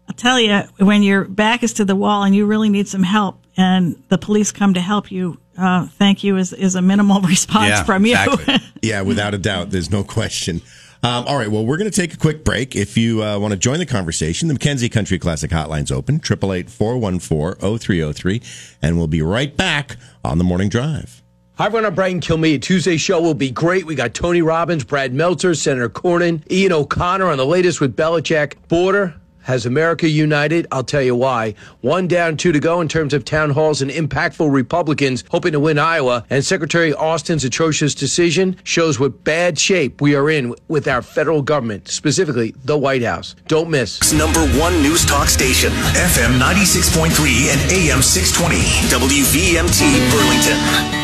I'll 0.08 0.14
tell 0.14 0.40
you, 0.40 0.62
when 0.78 1.02
your 1.02 1.24
back 1.24 1.62
is 1.62 1.74
to 1.74 1.84
the 1.84 1.94
wall 1.96 2.22
and 2.24 2.34
you 2.34 2.46
really 2.46 2.70
need 2.70 2.88
some 2.88 3.02
help, 3.02 3.42
and 3.56 4.02
the 4.08 4.16
police 4.18 4.52
come 4.52 4.72
to 4.74 4.80
help 4.80 5.10
you, 5.12 5.38
uh, 5.58 5.86
thank 5.98 6.24
you 6.24 6.36
is 6.36 6.52
is 6.52 6.74
a 6.74 6.80
minimal 6.82 7.20
response 7.34 7.68
Yeah, 7.70 7.82
from 7.84 8.06
you. 8.06 8.12
exactly. 8.16 8.54
Yeah, 8.82 9.02
without 9.02 9.34
a 9.34 9.38
doubt, 9.38 9.70
there's 9.70 9.90
no 9.90 10.04
question. 10.04 10.62
Um, 11.02 11.26
all 11.26 11.36
right. 11.36 11.48
Well, 11.50 11.64
we're 11.66 11.76
going 11.76 11.90
to 11.90 11.96
take 12.00 12.14
a 12.14 12.16
quick 12.16 12.44
break. 12.44 12.74
If 12.74 12.96
you 12.96 13.22
uh, 13.22 13.38
want 13.38 13.52
to 13.52 13.58
join 13.58 13.78
the 13.78 13.86
conversation, 13.86 14.48
the 14.48 14.54
Mackenzie 14.54 14.88
Country 14.88 15.18
Classic 15.18 15.50
Hotline's 15.50 15.92
open, 15.92 16.16
888 16.16 16.70
414 16.70 17.78
0303. 17.78 18.42
And 18.82 18.96
we'll 18.96 19.06
be 19.06 19.22
right 19.22 19.56
back 19.56 19.96
on 20.24 20.38
the 20.38 20.44
morning 20.44 20.68
drive. 20.68 21.22
Hi, 21.58 21.66
everyone. 21.66 21.86
I'm 21.86 21.94
Brian 21.96 22.20
Kilmeade. 22.20 22.62
Tuesday's 22.62 23.00
show 23.00 23.20
will 23.20 23.34
be 23.34 23.50
great. 23.50 23.84
We 23.84 23.96
got 23.96 24.14
Tony 24.14 24.42
Robbins, 24.42 24.84
Brad 24.84 25.12
Meltzer, 25.12 25.56
Senator 25.56 25.88
Cornyn, 25.88 26.48
Ian 26.52 26.70
O'Connor 26.70 27.26
on 27.26 27.36
the 27.36 27.44
latest 27.44 27.80
with 27.80 27.96
Belichick. 27.96 28.54
Border 28.68 29.16
has 29.40 29.66
America 29.66 30.08
united? 30.08 30.68
I'll 30.70 30.84
tell 30.84 31.02
you 31.02 31.16
why. 31.16 31.56
One 31.80 32.06
down, 32.06 32.36
two 32.36 32.52
to 32.52 32.60
go 32.60 32.80
in 32.80 32.86
terms 32.86 33.12
of 33.12 33.24
town 33.24 33.50
halls 33.50 33.82
and 33.82 33.90
impactful 33.90 34.52
Republicans 34.52 35.24
hoping 35.32 35.50
to 35.50 35.58
win 35.58 35.80
Iowa. 35.80 36.24
And 36.30 36.44
Secretary 36.44 36.94
Austin's 36.94 37.42
atrocious 37.42 37.92
decision 37.92 38.56
shows 38.62 39.00
what 39.00 39.24
bad 39.24 39.58
shape 39.58 40.00
we 40.00 40.14
are 40.14 40.30
in 40.30 40.54
with 40.68 40.86
our 40.86 41.02
federal 41.02 41.42
government, 41.42 41.88
specifically 41.88 42.54
the 42.64 42.78
White 42.78 43.02
House. 43.02 43.34
Don't 43.48 43.68
miss. 43.68 44.12
Number 44.12 44.46
one 44.60 44.80
news 44.80 45.04
talk 45.04 45.26
station, 45.26 45.72
FM 45.72 46.38
96.3 46.38 47.48
and 47.48 47.72
AM 47.72 48.00
620, 48.00 48.58
WVMT 48.94 50.12
Burlington. 50.12 50.97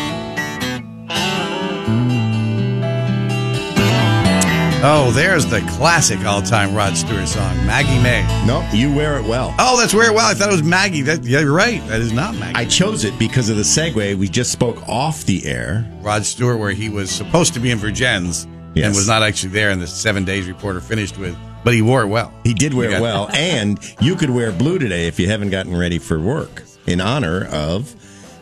Oh, 4.87 5.09
there's 5.09 5.47
the 5.47 5.61
classic 5.61 6.23
all-time 6.25 6.75
Rod 6.75 6.95
Stewart 6.95 7.27
song, 7.27 7.55
Maggie 7.65 7.99
May. 8.03 8.21
No, 8.45 8.61
you 8.71 8.93
wear 8.93 9.17
it 9.17 9.25
well. 9.25 9.55
Oh, 9.57 9.79
that's 9.81 9.95
where 9.95 10.13
well. 10.13 10.27
I 10.29 10.35
thought 10.35 10.49
it 10.49 10.51
was 10.51 10.61
Maggie. 10.61 11.01
That, 11.01 11.23
yeah, 11.23 11.39
you're 11.39 11.51
right. 11.51 11.81
That 11.87 12.01
is 12.01 12.13
not 12.13 12.35
Maggie. 12.35 12.53
I 12.53 12.65
chose 12.65 13.03
it 13.03 13.17
because 13.17 13.49
of 13.49 13.57
the 13.57 13.63
segue 13.63 14.15
we 14.15 14.27
just 14.29 14.51
spoke 14.51 14.87
off 14.87 15.23
the 15.23 15.43
air. 15.47 15.91
Rod 16.01 16.23
Stewart, 16.23 16.59
where 16.59 16.69
he 16.69 16.89
was 16.89 17.09
supposed 17.09 17.55
to 17.55 17.59
be 17.59 17.71
in 17.71 17.79
Vergennes 17.79 18.45
Yes. 18.75 18.85
and 18.85 18.95
was 18.95 19.07
not 19.07 19.23
actually 19.23 19.53
there, 19.53 19.71
and 19.71 19.81
the 19.81 19.87
Seven 19.87 20.23
Days 20.23 20.47
Reporter 20.47 20.81
finished 20.81 21.17
with, 21.17 21.35
but 21.63 21.73
he 21.73 21.81
wore 21.81 22.03
it 22.03 22.07
well. 22.07 22.31
He 22.43 22.53
did 22.53 22.75
wear 22.75 22.91
it 22.91 23.01
well, 23.01 23.27
and 23.33 23.79
you 23.99 24.15
could 24.15 24.29
wear 24.29 24.51
blue 24.51 24.77
today 24.77 25.07
if 25.07 25.19
you 25.19 25.27
haven't 25.27 25.49
gotten 25.49 25.75
ready 25.75 25.97
for 25.97 26.19
work 26.19 26.61
in 26.85 27.01
honor 27.01 27.45
of 27.45 27.95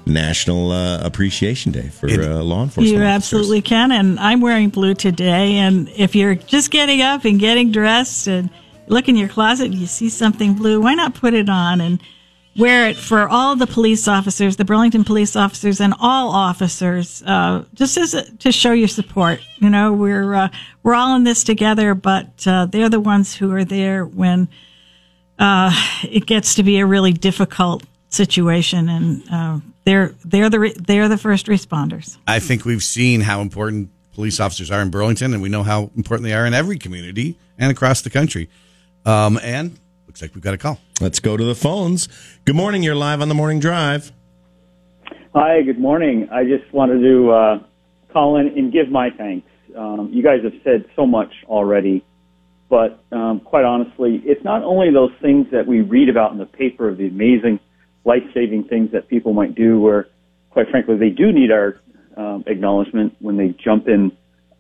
National 0.06 0.72
uh, 0.72 1.00
Appreciation 1.04 1.72
Day 1.72 1.90
for 1.90 2.08
uh, 2.08 2.42
law 2.42 2.64
enforcement. 2.64 2.88
You 2.90 2.96
officers. 2.98 3.16
absolutely 3.16 3.62
can. 3.62 3.92
And 3.92 4.20
I'm 4.20 4.42
wearing 4.42 4.70
blue 4.70 4.94
today. 4.94 5.56
And 5.56 5.90
if 5.90 6.16
you're 6.16 6.36
just 6.36 6.72
getting 6.72 7.02
up 7.02 7.26
and 7.26 7.40
getting 7.40 7.72
dressed 7.72 8.28
and 8.28 8.50
look 8.88 9.08
in 9.08 9.16
your 9.16 9.30
closet 9.30 9.66
and 9.66 9.76
you 9.76 9.88
see 9.88 10.10
something 10.10 10.54
blue, 10.54 10.82
why 10.82 10.94
not 10.94 11.16
put 11.16 11.34
it 11.34 11.50
on 11.50 11.80
and 11.82 12.02
wear 12.58 12.90
it 12.90 12.98
for 12.98 13.28
all 13.28 13.56
the 13.56 13.68
police 13.68 14.08
officers, 14.08 14.58
the 14.58 14.66
Burlington 14.66 15.04
police 15.04 15.36
officers, 15.36 15.82
and 15.82 15.94
all 16.00 16.30
officers, 16.30 17.24
uh, 17.26 17.64
just 17.74 17.98
as 17.98 18.14
a, 18.14 18.30
to 18.38 18.52
show 18.52 18.72
your 18.72 18.88
support. 18.88 19.42
You 19.58 19.70
know, 19.70 19.94
we're 19.94 20.34
uh, 20.34 20.50
we're 20.84 20.94
all 20.94 21.16
in 21.16 21.24
this 21.24 21.44
together, 21.44 21.96
but 21.96 22.46
uh, 22.46 22.66
they're 22.68 22.90
the 22.90 23.00
ones 23.00 23.36
who 23.36 23.52
are 23.54 23.66
there 23.66 24.06
when 24.06 24.50
uh, 25.40 25.72
it 26.04 26.26
gets 26.26 26.56
to 26.56 26.64
be 26.64 26.80
a 26.80 26.86
really 26.86 27.14
difficult 27.14 27.84
situation, 28.10 28.90
and 28.90 29.24
uh, 29.32 29.60
they're 29.86 30.16
they're 30.24 30.50
the 30.50 30.60
re- 30.60 30.76
they're 30.78 31.10
the 31.10 31.18
first 31.18 31.48
responders. 31.48 32.18
I 32.28 32.40
think 32.40 32.66
we've 32.66 32.84
seen 32.84 33.22
how 33.22 33.42
important 33.42 33.90
police 34.14 34.40
officers 34.40 34.72
are 34.72 34.82
in 34.82 34.90
Burlington, 34.90 35.34
and 35.34 35.42
we 35.42 35.50
know 35.50 35.64
how 35.64 35.92
important 35.96 36.26
they 36.26 36.34
are 36.34 36.46
in 36.46 36.54
every 36.54 36.78
community 36.78 37.38
and 37.58 37.72
across 37.72 38.02
the 38.02 38.10
country. 38.10 38.50
Um, 39.06 39.40
and 39.44 39.78
looks 40.08 40.22
like 40.22 40.34
we've 40.36 40.44
got 40.44 40.54
a 40.54 40.58
call. 40.58 40.80
Let's 41.02 41.20
go 41.20 41.36
to 41.36 41.44
the 41.44 41.56
phones. 41.56 42.08
Good 42.46 42.56
morning. 42.56 42.84
You're 42.84 42.96
live 42.96 43.22
on 43.22 43.30
the 43.30 43.36
morning 43.36 43.60
drive. 43.60 44.12
Hi, 45.34 45.64
good 45.64 45.80
morning. 45.80 46.30
I 46.32 46.44
just 46.44 46.72
wanted 46.72 47.02
to 47.02 47.32
uh, 47.32 47.60
call 48.12 48.38
in 48.38 48.48
and 48.50 48.72
give 48.72 48.90
my 48.90 49.10
thanks. 49.10 49.50
Um, 49.76 50.12
you 50.14 50.22
guys 50.22 50.44
have 50.44 50.54
said 50.64 50.86
so 50.96 51.08
much 51.08 51.34
already, 51.46 52.06
but 52.70 53.04
um, 53.12 53.40
quite 53.40 53.66
honestly, 53.66 54.22
it's 54.24 54.44
not 54.44 54.62
only 54.62 54.92
those 54.94 55.12
things 55.20 55.48
that 55.52 55.66
we 55.66 55.82
read 55.82 56.10
about 56.10 56.32
in 56.32 56.38
the 56.38 56.46
paper 56.46 56.88
of 56.88 56.98
the 56.98 57.08
amazing 57.08 57.60
life-saving 58.06 58.66
things 58.66 58.92
that 58.92 59.08
people 59.08 59.34
might 59.34 59.56
do, 59.56 59.80
where, 59.80 60.08
quite 60.50 60.70
frankly, 60.70 60.98
they 60.98 61.10
do 61.10 61.32
need 61.32 61.52
our 61.52 61.80
um, 62.18 62.44
acknowledgement 62.48 63.16
when 63.20 63.38
they 63.38 63.56
jump 63.64 63.88
in 63.88 64.12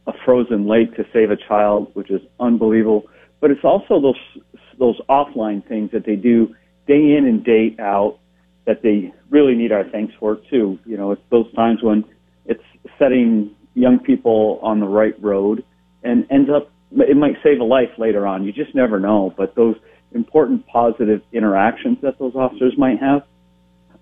a 0.07 0.13
frozen 0.25 0.67
lake 0.67 0.95
to 0.95 1.05
save 1.13 1.31
a 1.31 1.37
child, 1.47 1.89
which 1.93 2.09
is 2.09 2.21
unbelievable. 2.39 3.03
But 3.39 3.51
it's 3.51 3.63
also 3.63 4.01
those 4.01 4.43
those 4.79 4.99
offline 5.07 5.65
things 5.67 5.91
that 5.91 6.05
they 6.05 6.15
do 6.15 6.55
day 6.87 7.15
in 7.15 7.25
and 7.25 7.43
day 7.43 7.75
out 7.79 8.19
that 8.65 8.81
they 8.81 9.13
really 9.29 9.55
need 9.55 9.71
our 9.71 9.83
thanks 9.89 10.13
for 10.19 10.37
too. 10.49 10.79
You 10.85 10.97
know, 10.97 11.11
it's 11.11 11.21
those 11.29 11.53
times 11.53 11.83
when 11.83 12.03
it's 12.45 12.63
setting 12.97 13.51
young 13.75 13.99
people 13.99 14.59
on 14.61 14.79
the 14.79 14.87
right 14.87 15.21
road 15.21 15.63
and 16.03 16.25
ends 16.31 16.49
up 16.49 16.69
it 16.95 17.17
might 17.17 17.35
save 17.43 17.59
a 17.59 17.63
life 17.63 17.89
later 17.97 18.27
on. 18.27 18.43
You 18.43 18.51
just 18.51 18.75
never 18.75 18.99
know. 18.99 19.33
But 19.35 19.55
those 19.55 19.75
important 20.13 20.65
positive 20.67 21.21
interactions 21.31 21.97
that 22.01 22.19
those 22.19 22.35
officers 22.35 22.73
might 22.77 22.99
have, 22.99 23.23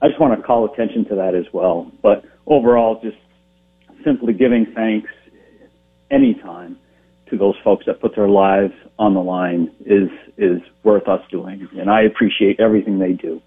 I 0.02 0.08
just 0.08 0.20
want 0.20 0.40
to 0.40 0.46
call 0.46 0.66
attention 0.66 1.06
to 1.06 1.16
that 1.16 1.36
as 1.36 1.46
well. 1.54 1.92
But 2.02 2.26
overall, 2.48 3.00
just 3.02 3.18
simply 4.04 4.34
giving 4.34 4.66
thanks 4.74 5.10
anytime 6.10 6.78
to 7.30 7.38
those 7.38 7.56
folks 7.64 7.86
that 7.86 8.02
put 8.02 8.16
their 8.16 8.28
lives 8.28 8.74
on 9.00 9.14
the 9.14 9.22
line 9.22 9.72
is 9.86 10.10
is 10.38 10.62
worth 10.84 11.08
us 11.08 11.22
doing. 11.30 11.68
And 11.78 11.90
I 11.90 12.02
appreciate 12.02 12.60
everything 12.60 13.00
they 13.00 13.14
do. 13.14 13.42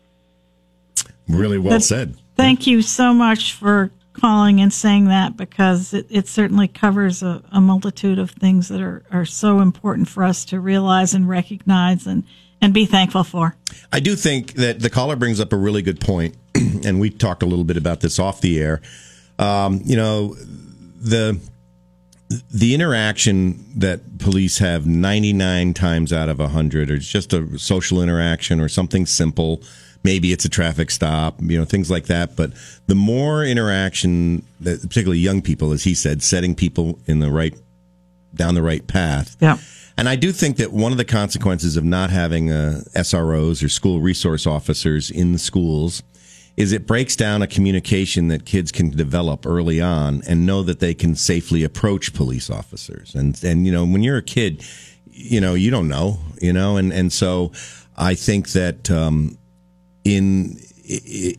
Really 1.28 1.58
well 1.58 1.70
That's- 1.70 1.88
said. 1.88 2.16
Thank 2.36 2.66
you 2.66 2.82
so 2.82 3.14
much 3.14 3.52
for 3.52 3.92
calling 4.12 4.60
and 4.60 4.72
saying 4.72 5.06
that 5.06 5.36
because 5.36 5.94
it, 5.94 6.06
it 6.08 6.26
certainly 6.26 6.66
covers 6.66 7.22
a, 7.22 7.42
a 7.52 7.60
multitude 7.60 8.18
of 8.18 8.30
things 8.30 8.68
that 8.68 8.80
are, 8.80 9.02
are 9.12 9.24
so 9.24 9.60
important 9.60 10.08
for 10.08 10.24
us 10.24 10.44
to 10.46 10.58
realize 10.58 11.14
and 11.14 11.28
recognize 11.28 12.06
and, 12.06 12.24
and 12.64 12.72
be 12.72 12.86
thankful 12.86 13.24
for. 13.24 13.54
I 13.92 14.00
do 14.00 14.16
think 14.16 14.54
that 14.54 14.80
the 14.80 14.88
caller 14.88 15.16
brings 15.16 15.38
up 15.38 15.52
a 15.52 15.56
really 15.56 15.82
good 15.82 16.00
point, 16.00 16.34
and 16.54 16.98
we 16.98 17.10
talked 17.10 17.42
a 17.42 17.46
little 17.46 17.64
bit 17.64 17.76
about 17.76 18.00
this 18.00 18.18
off 18.18 18.40
the 18.40 18.58
air. 18.58 18.80
Um, 19.38 19.82
you 19.84 19.96
know, 19.96 20.34
the 20.34 21.38
the 22.50 22.74
interaction 22.74 23.62
that 23.76 24.18
police 24.18 24.58
have 24.58 24.86
99 24.86 25.74
times 25.74 26.12
out 26.12 26.28
of 26.30 26.38
100 26.38 26.90
or 26.90 26.94
it's 26.94 27.06
just 27.06 27.32
a 27.34 27.58
social 27.58 28.02
interaction 28.02 28.60
or 28.60 28.68
something 28.68 29.04
simple 29.04 29.62
maybe 30.02 30.32
it's 30.32 30.44
a 30.44 30.48
traffic 30.48 30.90
stop 30.90 31.36
you 31.42 31.56
know 31.56 31.66
things 31.66 31.90
like 31.90 32.06
that 32.06 32.34
but 32.34 32.50
the 32.86 32.94
more 32.94 33.44
interaction 33.44 34.44
that 34.58 34.80
particularly 34.80 35.18
young 35.18 35.42
people 35.42 35.70
as 35.70 35.84
he 35.84 35.94
said 35.94 36.22
setting 36.22 36.54
people 36.54 36.98
in 37.06 37.20
the 37.20 37.30
right 37.30 37.54
down 38.34 38.54
the 38.54 38.62
right 38.62 38.86
path 38.88 39.36
Yeah. 39.38 39.58
And 39.96 40.08
I 40.08 40.16
do 40.16 40.32
think 40.32 40.56
that 40.56 40.72
one 40.72 40.92
of 40.92 40.98
the 40.98 41.04
consequences 41.04 41.76
of 41.76 41.84
not 41.84 42.10
having 42.10 42.50
uh, 42.50 42.82
SROs 42.96 43.64
or 43.64 43.68
school 43.68 44.00
resource 44.00 44.46
officers 44.46 45.10
in 45.10 45.32
the 45.32 45.38
schools 45.38 46.02
is 46.56 46.72
it 46.72 46.86
breaks 46.86 47.16
down 47.16 47.42
a 47.42 47.46
communication 47.46 48.28
that 48.28 48.44
kids 48.44 48.70
can 48.70 48.90
develop 48.90 49.44
early 49.44 49.80
on 49.80 50.22
and 50.28 50.46
know 50.46 50.62
that 50.62 50.80
they 50.80 50.94
can 50.94 51.14
safely 51.14 51.64
approach 51.64 52.14
police 52.14 52.48
officers. 52.48 53.14
And 53.14 53.42
and 53.42 53.66
you 53.66 53.72
know 53.72 53.84
when 53.84 54.02
you're 54.02 54.18
a 54.18 54.22
kid, 54.22 54.64
you 55.06 55.40
know 55.40 55.54
you 55.54 55.70
don't 55.70 55.88
know, 55.88 56.18
you 56.40 56.52
know, 56.52 56.76
and 56.76 56.92
and 56.92 57.12
so 57.12 57.52
I 57.96 58.14
think 58.14 58.50
that 58.50 58.90
um, 58.90 59.38
in 60.04 60.58
i 60.90 61.00
i 61.06 61.34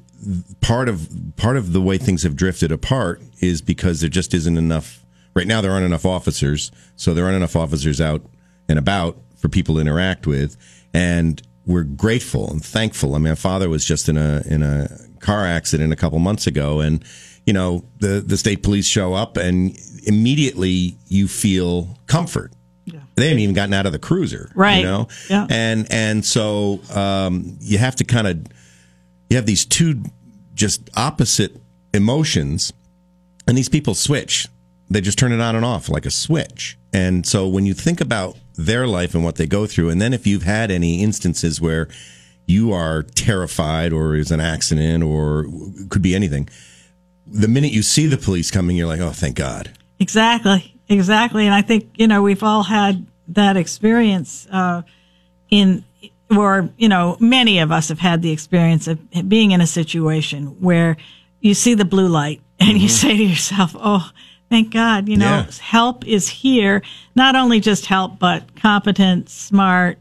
part 0.60 0.90
of 0.90 1.08
part 1.36 1.56
of 1.56 1.72
the 1.72 1.82
way 1.82 1.98
things 1.98 2.24
have 2.24 2.36
drifted 2.36 2.72
apart 2.72 3.22
is 3.42 3.62
because 3.62 4.02
there 4.02 4.10
just 4.10 4.34
isn't 4.34 4.58
enough. 4.58 5.02
Right 5.36 5.48
now, 5.48 5.60
there 5.60 5.72
aren't 5.72 5.86
enough 5.86 6.06
officers, 6.06 6.72
so 6.96 7.14
there 7.14 7.26
aren't 7.26 7.36
enough 7.36 7.58
officers 7.58 8.00
out 8.00 8.22
and 8.68 8.80
about 8.80 9.18
for 9.38 9.50
people 9.50 9.76
to 9.76 9.82
interact 9.82 10.26
with, 10.28 10.58
and 10.94 11.42
we're 11.66 11.84
grateful 11.84 12.50
and 12.52 12.64
thankful. 12.64 13.16
I 13.16 13.18
mean, 13.18 13.30
my 13.30 13.36
father 13.36 13.70
was 13.70 13.86
just 13.86 14.08
in 14.10 14.18
a 14.18 14.42
in 14.46 14.64
a 14.64 14.88
car 15.20 15.46
accident 15.46 15.92
a 15.94 15.96
couple 15.96 16.20
months 16.20 16.48
ago, 16.48 16.80
and 16.80 17.04
you 17.46 17.54
know 17.54 17.84
the 18.00 18.22
the 18.26 18.38
state 18.38 18.64
police 18.64 18.88
show 18.88 19.14
up, 19.14 19.38
and 19.38 19.78
immediately 20.04 20.98
you 21.08 21.28
feel 21.28 21.98
comfort. 22.08 22.52
They 23.16 23.28
haven't 23.30 23.40
even 23.40 23.56
gotten 23.56 23.74
out 23.74 23.86
of 23.86 23.94
the 23.94 24.00
cruiser, 24.00 24.52
Right. 24.56 24.80
You 24.80 24.84
know, 24.84 25.08
Yeah. 25.30 25.48
and 25.50 25.88
and 25.90 26.26
so 26.26 26.82
um, 26.94 27.58
you 27.62 27.78
have 27.78 27.96
to 27.96 28.04
kind 28.04 28.28
of 28.28 28.46
you 29.30 29.38
have 29.38 29.46
these 29.46 29.66
two 29.66 30.04
just 30.54 30.90
opposite 30.98 31.56
emotions 31.94 32.74
and 33.48 33.58
these 33.58 33.70
people 33.70 33.96
switch 33.96 34.48
they 34.90 35.00
just 35.02 35.18
turn 35.18 35.32
it 35.32 35.40
on 35.42 35.56
and 35.56 35.64
off 35.66 35.88
like 35.90 36.06
a 36.06 36.12
switch 36.12 36.78
and 36.94 37.26
so 37.26 37.48
when 37.48 37.66
you 37.66 37.74
think 37.74 38.02
about 38.02 38.38
their 38.58 38.88
life 38.88 39.14
and 39.14 39.24
what 39.24 39.36
they 39.36 39.46
go 39.46 39.66
through. 39.66 39.90
And 39.90 40.02
then 40.02 40.14
if 40.14 40.26
you've 40.26 40.44
had 40.44 40.72
any 40.72 41.02
instances 41.02 41.60
where 41.60 41.88
you 42.46 42.72
are 42.72 43.04
terrified 43.04 43.92
or 43.92 44.16
is 44.16 44.32
an 44.32 44.40
accident 44.40 45.04
or 45.04 45.46
could 45.90 46.02
be 46.02 46.16
anything 46.16 46.48
the 47.28 47.48
minute 47.48 47.72
you 47.72 47.82
see 47.82 48.06
the 48.06 48.18
police 48.18 48.52
coming 48.52 48.78
you're 48.78 48.88
like 48.88 49.00
oh 49.00 49.12
thank 49.12 49.36
god. 49.36 49.72
Exactly, 50.00 50.76
exactly. 50.90 51.46
And 51.46 51.54
I 51.54 51.62
think 51.62 51.90
you 51.96 52.08
know 52.08 52.22
we've 52.22 52.44
all 52.44 52.64
had 52.64 53.06
that 53.30 53.58
experience 53.58 54.48
uh, 54.52 54.84
in, 55.50 55.84
or 56.36 56.70
you 56.78 56.90
know, 56.90 57.18
many 57.20 57.60
of 57.60 57.72
us 57.72 57.90
have 57.90 58.00
had 58.00 58.22
the 58.22 58.32
experience 58.32 58.88
of 58.88 59.00
being 59.28 59.52
in 59.52 59.62
a 59.62 59.68
situation 59.68 60.48
where 60.62 60.98
you 61.40 61.54
see 61.54 61.74
the 61.74 61.86
blue 61.86 62.08
light 62.08 62.42
and 62.60 62.78
you 62.78 62.90
say 62.90 63.16
to 63.16 63.24
yourself, 63.24 63.76
"Oh, 63.78 64.10
Thank 64.50 64.72
God. 64.72 65.10
You 65.10 65.18
know, 65.18 65.25
Yeah. 65.25 65.46
help 65.60 66.06
is 66.08 66.30
here. 66.30 66.82
Not 67.16 67.36
only 67.36 67.60
just 67.60 67.88
help, 67.88 68.20
but 68.20 68.56
competent, 68.56 69.30
smart, 69.30 69.98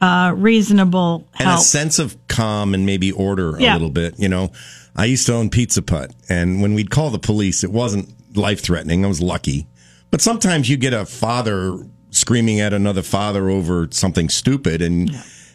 uh, 0.00 0.32
reasonable 0.36 1.26
and 1.38 1.48
a 1.48 1.52
help. 1.52 1.64
sense 1.64 1.98
of 1.98 2.16
calm 2.28 2.74
and 2.74 2.84
maybe 2.84 3.10
order 3.12 3.56
a 3.56 3.62
Yeah. 3.62 3.72
little 3.74 3.90
bit. 3.90 4.14
You 4.18 4.28
know, 4.28 4.50
I 4.96 5.06
used 5.06 5.26
to 5.26 5.34
own 5.34 5.48
Pizza 5.48 5.80
Putt, 5.80 6.12
and 6.28 6.60
when 6.60 6.74
we'd 6.74 6.90
call 6.90 7.10
the 7.10 7.18
police, 7.18 7.64
it 7.64 7.72
wasn't 7.72 8.08
life 8.36 8.60
threatening. 8.60 9.04
I 9.04 9.08
was 9.08 9.20
lucky, 9.22 9.66
but 10.10 10.20
sometimes 10.20 10.68
you 10.68 10.76
get 10.76 10.92
a 10.92 11.06
father 11.06 11.78
screaming 12.10 12.60
at 12.60 12.74
another 12.74 13.02
father 13.02 13.48
over 13.48 13.88
something 13.90 14.28
stupid, 14.28 14.82
and 14.82 15.10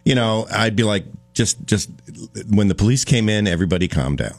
you 0.05 0.15
know, 0.15 0.47
I'd 0.51 0.75
be 0.75 0.83
like, 0.83 1.05
just, 1.33 1.63
just 1.65 1.89
when 2.49 2.67
the 2.69 2.73
police 2.73 3.03
came 3.05 3.29
in, 3.29 3.45
everybody 3.45 3.87
calmed 3.87 4.17
down. 4.19 4.33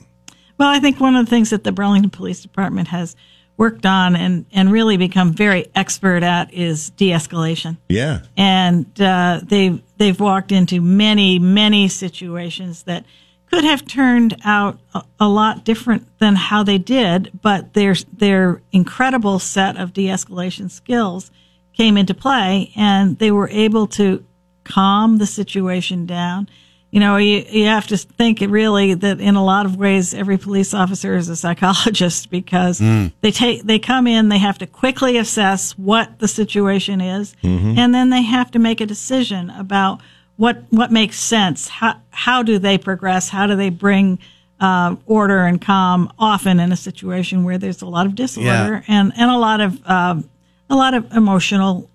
Well, 0.58 0.68
I 0.68 0.80
think 0.80 0.98
one 0.98 1.14
of 1.14 1.24
the 1.26 1.30
things 1.30 1.50
that 1.50 1.62
the 1.62 1.70
Burlington 1.70 2.10
Police 2.10 2.40
Department 2.40 2.88
has 2.88 3.14
worked 3.58 3.84
on 3.84 4.16
and, 4.16 4.46
and 4.52 4.72
really 4.72 4.96
become 4.96 5.32
very 5.32 5.66
expert 5.74 6.22
at 6.22 6.54
is 6.54 6.90
de-escalation. 6.90 7.76
Yeah, 7.88 8.20
And 8.36 8.86
uh, 9.00 9.40
they've 9.42 9.82
they've 9.98 10.18
walked 10.18 10.52
into 10.52 10.80
many 10.80 11.38
many 11.38 11.88
situations 11.88 12.84
that 12.84 13.04
could 13.50 13.64
have 13.64 13.86
turned 13.86 14.36
out 14.44 14.78
a, 14.94 15.02
a 15.20 15.28
lot 15.28 15.64
different 15.64 16.06
than 16.18 16.36
how 16.36 16.62
they 16.62 16.78
did, 16.78 17.38
but 17.42 17.74
their 17.74 17.94
their 18.16 18.62
incredible 18.72 19.38
set 19.38 19.76
of 19.76 19.92
de-escalation 19.92 20.70
skills 20.70 21.30
came 21.76 21.96
into 21.96 22.14
play, 22.14 22.72
and 22.76 23.18
they 23.18 23.30
were 23.30 23.48
able 23.50 23.86
to 23.86 24.24
calm 24.64 25.18
the 25.18 25.26
situation 25.26 26.06
down. 26.06 26.48
You 26.90 27.00
know, 27.00 27.18
you, 27.18 27.44
you 27.50 27.66
have 27.66 27.86
to 27.88 27.98
think 27.98 28.40
really 28.40 28.94
that 28.94 29.20
in 29.20 29.36
a 29.36 29.44
lot 29.44 29.66
of 29.66 29.76
ways, 29.76 30.14
every 30.14 30.38
police 30.38 30.72
officer 30.72 31.16
is 31.16 31.28
a 31.28 31.36
psychologist 31.36 32.30
because 32.38 32.78
they 33.20 33.30
take, 33.30 33.62
they 33.64 33.78
come 33.78 34.06
in, 34.06 34.30
they 34.30 34.38
have 34.38 34.56
to 34.58 34.66
quickly 34.66 35.18
assess 35.18 35.72
what 35.72 36.18
the 36.18 36.28
situation 36.28 37.00
is, 37.02 37.34
and 37.78 37.94
then 37.94 38.08
they 38.10 38.22
have 38.22 38.50
to 38.52 38.58
make 38.58 38.80
a 38.80 38.86
decision 38.86 39.50
about 39.50 40.00
what, 40.36 40.62
what 40.70 40.90
makes 40.90 41.18
sense. 41.20 41.68
How, 41.68 42.00
how 42.10 42.42
do 42.42 42.58
they 42.58 42.78
progress? 42.78 43.28
How 43.28 43.46
do 43.46 43.54
they 43.56 43.70
bring, 43.70 44.18
uh, 44.60 44.96
order 45.06 45.44
and 45.44 45.60
calm 45.60 46.10
often 46.18 46.58
in 46.58 46.72
a 46.72 46.76
situation 46.76 47.44
where 47.44 47.58
there's 47.58 47.82
a 47.82 47.86
lot 47.86 48.06
of 48.06 48.14
disorder 48.14 48.82
and, 48.88 49.12
and 49.16 49.30
a 49.30 49.36
lot 49.36 49.60
of, 49.60 49.86
um, 49.88 50.28
a 50.70 50.74
lot 50.76 50.94
of 50.94 51.12
emotional 51.12 51.88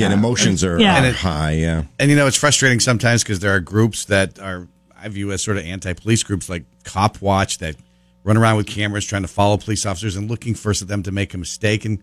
yeah. 0.00 0.06
And 0.06 0.14
emotions 0.14 0.64
are, 0.64 0.78
yeah. 0.80 0.94
are 0.94 0.96
And 0.98 1.06
it- 1.06 1.14
high. 1.16 1.52
Yeah, 1.52 1.84
And 1.98 2.10
you 2.10 2.16
know, 2.16 2.26
it's 2.26 2.36
frustrating 2.36 2.80
sometimes 2.80 3.22
because 3.22 3.40
there 3.40 3.54
are 3.54 3.60
groups 3.60 4.06
that 4.06 4.38
are 4.38 4.66
I 5.02 5.08
view 5.08 5.32
as 5.32 5.42
sort 5.42 5.56
of 5.56 5.64
anti-police 5.64 6.22
groups, 6.24 6.48
like 6.50 6.64
Cop 6.84 7.22
Watch, 7.22 7.58
that 7.58 7.76
run 8.22 8.36
around 8.36 8.56
with 8.58 8.66
cameras 8.66 9.06
trying 9.06 9.22
to 9.22 9.28
follow 9.28 9.56
police 9.56 9.86
officers 9.86 10.14
and 10.14 10.28
looking 10.30 10.54
for 10.54 10.74
them 10.74 11.02
to 11.04 11.10
make 11.10 11.32
a 11.32 11.38
mistake. 11.38 11.86
And 11.86 12.00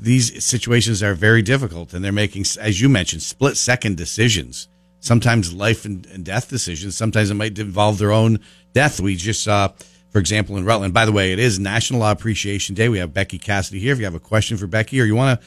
these 0.00 0.44
situations 0.44 1.00
are 1.00 1.14
very 1.14 1.42
difficult, 1.42 1.94
and 1.94 2.04
they're 2.04 2.10
making, 2.10 2.44
as 2.60 2.80
you 2.80 2.88
mentioned, 2.88 3.22
split-second 3.22 3.96
decisions. 3.96 4.66
Sometimes 4.98 5.52
life 5.52 5.84
and, 5.84 6.06
and 6.06 6.24
death 6.24 6.48
decisions. 6.48 6.96
Sometimes 6.96 7.30
it 7.30 7.34
might 7.34 7.56
involve 7.58 7.98
their 7.98 8.10
own 8.10 8.40
death. 8.72 8.98
We 8.98 9.14
just 9.14 9.44
saw, 9.44 9.68
for 10.10 10.18
example, 10.18 10.56
in 10.56 10.64
Rutland. 10.64 10.92
By 10.94 11.04
the 11.04 11.12
way, 11.12 11.32
it 11.32 11.38
is 11.38 11.60
National 11.60 12.00
Law 12.00 12.10
Appreciation 12.10 12.74
Day. 12.74 12.88
We 12.88 12.98
have 12.98 13.14
Becky 13.14 13.38
Cassidy 13.38 13.78
here. 13.78 13.92
If 13.92 13.98
you 14.00 14.06
have 14.06 14.14
a 14.14 14.20
question 14.20 14.56
for 14.56 14.66
Becky 14.66 15.00
or 15.00 15.04
you 15.04 15.14
want 15.14 15.40
to 15.40 15.46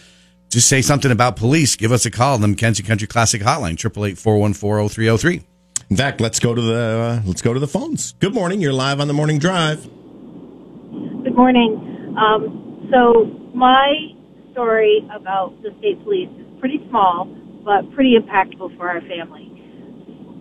just 0.50 0.68
say 0.68 0.82
something 0.82 1.12
about 1.12 1.36
police, 1.36 1.76
give 1.76 1.92
us 1.92 2.06
a 2.06 2.12
call 2.12 2.34
on 2.36 2.42
the 2.42 2.48
Mackenzie 2.48 2.84
Country 2.84 3.08
Classic 3.08 3.42
Hotline, 3.42 3.76
888-414-0303. 3.78 5.44
in 5.90 5.98
fact, 5.98 6.22
let's 6.22 6.40
go 6.40 6.56
to 6.56 6.62
the 6.62 7.22
uh, 7.22 7.22
let's 7.26 7.42
go 7.42 7.54
to 7.54 7.60
the 7.60 7.68
phones. 7.68 8.14
Good 8.14 8.34
morning. 8.34 8.62
You're 8.62 8.74
live 8.74 9.00
on 9.00 9.08
the 9.08 9.14
morning 9.14 9.40
drive. 9.40 9.84
Good 9.84 11.36
morning. 11.36 12.16
Um, 12.18 12.88
so 12.92 13.26
my 13.54 14.14
story 14.52 15.08
about 15.14 15.62
the 15.62 15.70
state 15.80 16.02
police 16.04 16.30
is 16.40 16.60
pretty 16.60 16.80
small, 16.90 17.26
but 17.64 17.92
pretty 17.94 18.16
impactful 18.18 18.78
for 18.78 18.90
our 18.90 19.02
family. 19.02 19.52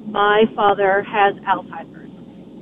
My 0.06 0.44
father 0.54 1.02
has 1.02 1.34
Alzheimer's, 1.42 2.10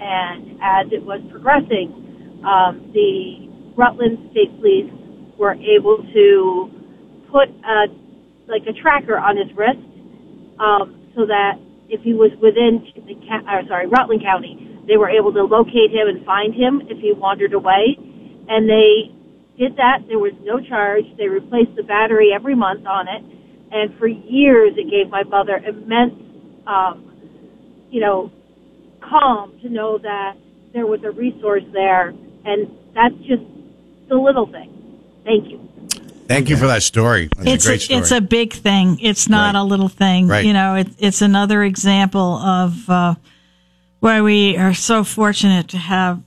and 0.00 0.58
as 0.62 0.90
it 0.92 1.04
was 1.04 1.20
progressing, 1.30 2.40
um, 2.44 2.90
the 2.94 3.48
Rutland 3.76 4.30
State 4.30 4.56
Police 4.56 4.90
were 5.38 5.54
able 5.54 5.98
to 6.14 6.70
put 7.34 7.50
a 7.50 7.90
like 8.46 8.62
a 8.70 8.74
tracker 8.78 9.18
on 9.18 9.34
his 9.36 9.50
wrist, 9.58 9.82
um, 10.62 11.10
so 11.18 11.26
that 11.26 11.58
if 11.90 12.00
he 12.06 12.14
was 12.14 12.30
within 12.38 12.86
the 12.94 13.18
or 13.50 13.66
sorry 13.66 13.90
Rutland 13.90 14.22
County, 14.22 14.78
they 14.86 14.96
were 14.96 15.10
able 15.10 15.34
to 15.34 15.42
locate 15.42 15.90
him 15.90 16.06
and 16.06 16.24
find 16.24 16.54
him 16.54 16.86
if 16.86 17.02
he 17.02 17.10
wandered 17.10 17.52
away, 17.52 17.98
and 18.46 18.70
they 18.70 19.10
did 19.58 19.74
that. 19.76 20.06
There 20.06 20.22
was 20.22 20.32
no 20.46 20.62
charge. 20.62 21.04
They 21.18 21.26
replaced 21.26 21.74
the 21.74 21.82
battery 21.82 22.30
every 22.30 22.54
month 22.54 22.86
on 22.86 23.08
it, 23.10 23.22
and 23.74 23.98
for 23.98 24.06
years 24.06 24.78
it 24.78 24.86
gave 24.86 25.10
my 25.10 25.24
mother 25.24 25.58
immense, 25.58 26.14
um, 26.70 27.02
you 27.90 28.00
know, 28.00 28.30
calm 29.02 29.58
to 29.62 29.68
know 29.68 29.98
that 29.98 30.36
there 30.72 30.86
was 30.86 31.00
a 31.04 31.10
resource 31.10 31.64
there, 31.72 32.14
and 32.44 32.70
that's 32.94 33.16
just 33.26 33.42
the 34.08 34.14
little 34.14 34.46
thing. 34.46 34.70
Thank 35.24 35.50
you. 35.50 35.73
Thank 36.26 36.48
you 36.48 36.56
for 36.56 36.66
that 36.66 36.82
story. 36.82 37.28
That's 37.36 37.48
it's 37.50 37.64
a 37.66 37.68
great 37.68 37.80
story. 37.82 38.00
it's 38.00 38.10
a 38.10 38.20
big 38.20 38.52
thing. 38.52 38.98
It's 39.00 39.28
not 39.28 39.54
Right. 39.54 39.60
a 39.60 39.64
little 39.64 39.88
thing. 39.88 40.28
Right. 40.28 40.44
You 40.44 40.52
know, 40.52 40.74
it, 40.76 40.88
it's 40.98 41.20
another 41.22 41.62
example 41.62 42.36
of 42.38 42.88
uh, 42.88 43.14
why 44.00 44.22
we 44.22 44.56
are 44.56 44.74
so 44.74 45.04
fortunate 45.04 45.68
to 45.68 45.78
have 45.78 46.22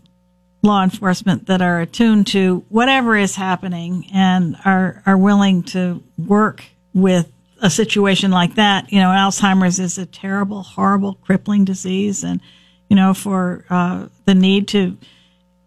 law 0.64 0.84
enforcement 0.84 1.48
that 1.48 1.62
are 1.62 1.82
attuned 1.82 2.28
to 2.28 2.66
whatever 2.70 3.16
is 3.16 3.36
happening 3.36 4.08
and 4.14 4.56
are 4.66 5.02
are 5.06 5.18
willing 5.18 5.64
to 5.64 6.04
work 6.18 6.64
with 6.94 7.32
a 7.62 7.70
situation 7.70 8.30
like 8.32 8.56
that. 8.56 8.92
You 8.92 9.00
know, 9.00 9.10
Alzheimer's 9.10 9.80
is 9.80 9.98
a 9.98 10.06
terrible, 10.06 10.62
horrible, 10.64 11.16
crippling 11.16 11.66
disease, 11.66 12.24
and 12.24 12.40
you 12.90 12.96
know, 12.96 13.14
for 13.14 13.66
uh, 13.70 14.08
the 14.26 14.36
need 14.36 14.68
to 14.70 14.98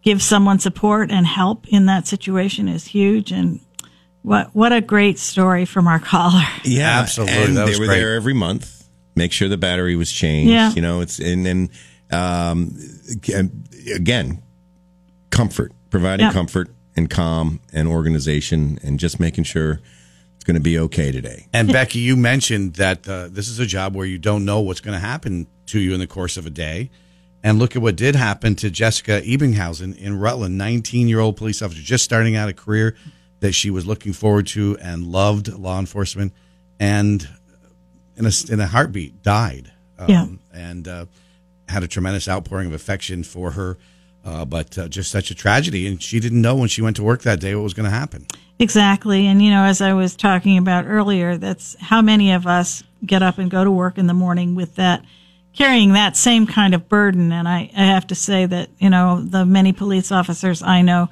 give 0.02 0.22
someone 0.22 0.58
support 0.58 1.10
and 1.10 1.26
help 1.26 1.66
in 1.68 1.86
that 1.86 2.06
situation 2.06 2.68
is 2.68 2.86
huge 2.86 3.32
and. 3.32 3.60
What 4.22 4.54
what 4.54 4.72
a 4.72 4.80
great 4.80 5.18
story 5.18 5.64
from 5.64 5.86
our 5.86 5.98
caller. 5.98 6.42
Yeah, 6.64 7.00
Absolutely. 7.00 7.36
And 7.44 7.56
That 7.56 7.64
they 7.64 7.70
was 7.70 7.80
were 7.80 7.86
great. 7.86 7.98
there 8.00 8.14
every 8.14 8.34
month. 8.34 8.88
Make 9.16 9.32
sure 9.32 9.48
the 9.48 9.56
battery 9.56 9.96
was 9.96 10.12
changed. 10.12 10.50
Yeah. 10.50 10.72
You 10.72 10.82
know, 10.82 11.00
it's 11.00 11.18
and 11.18 11.44
then 11.46 11.70
um, 12.10 12.76
again, 13.94 14.42
comfort, 15.30 15.72
providing 15.90 16.26
Yeah. 16.26 16.32
comfort 16.32 16.68
and 16.96 17.08
calm 17.08 17.60
and 17.72 17.88
organization, 17.88 18.78
and 18.82 18.98
just 18.98 19.20
making 19.20 19.44
sure 19.44 19.80
it's 20.34 20.44
going 20.44 20.54
to 20.56 20.60
be 20.60 20.78
okay 20.78 21.12
today. 21.12 21.46
And 21.52 21.72
Becky, 21.72 21.98
you 22.00 22.16
mentioned 22.16 22.74
that 22.74 23.08
uh, 23.08 23.28
this 23.30 23.48
is 23.48 23.58
a 23.58 23.66
job 23.66 23.94
where 23.94 24.06
you 24.06 24.18
don't 24.18 24.44
know 24.44 24.60
what's 24.60 24.80
going 24.80 24.94
to 24.94 25.00
happen 25.06 25.46
to 25.66 25.78
you 25.78 25.94
in 25.94 26.00
the 26.00 26.06
course 26.06 26.36
of 26.36 26.46
a 26.46 26.50
day. 26.50 26.90
And 27.42 27.58
look 27.58 27.74
at 27.76 27.80
what 27.80 27.96
did 27.96 28.16
happen 28.16 28.54
to 28.56 28.70
Jessica 28.70 29.22
Ebbighausen 29.22 29.96
in 29.96 30.18
Rutland, 30.18 30.58
19 30.58 31.08
year 31.08 31.20
old 31.20 31.36
police 31.36 31.62
officer, 31.62 31.80
just 31.80 32.04
starting 32.04 32.36
out 32.36 32.48
a 32.48 32.52
career 32.52 32.96
that 33.40 33.52
she 33.52 33.70
was 33.70 33.86
looking 33.86 34.12
forward 34.12 34.46
to 34.48 34.76
and 34.80 35.06
loved 35.06 35.48
law 35.48 35.78
enforcement. 35.78 36.32
And 36.78 37.28
in 38.16 38.26
a, 38.26 38.32
in 38.50 38.60
a 38.60 38.66
heartbeat, 38.66 39.22
died. 39.22 39.72
Um, 39.98 40.06
Yeah. 40.08 40.26
And 40.52 40.88
uh, 40.88 41.06
had 41.68 41.82
a 41.82 41.88
tremendous 41.88 42.28
outpouring 42.28 42.66
of 42.68 42.72
affection 42.72 43.22
for 43.22 43.52
her. 43.52 43.78
Uh, 44.22 44.44
but 44.44 44.76
uh, 44.76 44.86
just 44.86 45.10
such 45.10 45.30
a 45.30 45.34
tragedy. 45.34 45.86
And 45.86 46.02
she 46.02 46.20
didn't 46.20 46.42
know 46.42 46.54
when 46.54 46.68
she 46.68 46.82
went 46.82 46.96
to 46.96 47.02
work 47.02 47.22
that 47.22 47.40
day 47.40 47.54
what 47.54 47.62
was 47.62 47.72
going 47.72 47.90
to 47.90 47.96
happen. 47.96 48.26
Exactly. 48.58 49.26
And, 49.26 49.40
you 49.40 49.50
know, 49.50 49.64
as 49.64 49.80
I 49.80 49.94
was 49.94 50.14
talking 50.14 50.58
about 50.58 50.84
earlier, 50.86 51.38
that's 51.38 51.74
how 51.80 52.02
many 52.02 52.32
of 52.32 52.46
us 52.46 52.82
get 53.06 53.22
up 53.22 53.38
and 53.38 53.50
go 53.50 53.64
to 53.64 53.70
work 53.70 53.96
in 53.96 54.06
the 54.06 54.12
morning 54.12 54.54
with 54.54 54.74
that, 54.74 55.02
carrying 55.54 55.94
that 55.94 56.18
same 56.18 56.46
kind 56.46 56.74
of 56.74 56.86
burden. 56.86 57.32
And 57.32 57.48
I, 57.48 57.70
I 57.74 57.84
have 57.84 58.06
to 58.08 58.14
say 58.14 58.44
that, 58.44 58.68
you 58.78 58.90
know, 58.90 59.22
the 59.22 59.46
many 59.46 59.72
police 59.72 60.12
officers 60.12 60.62
I 60.62 60.82
know 60.82 61.08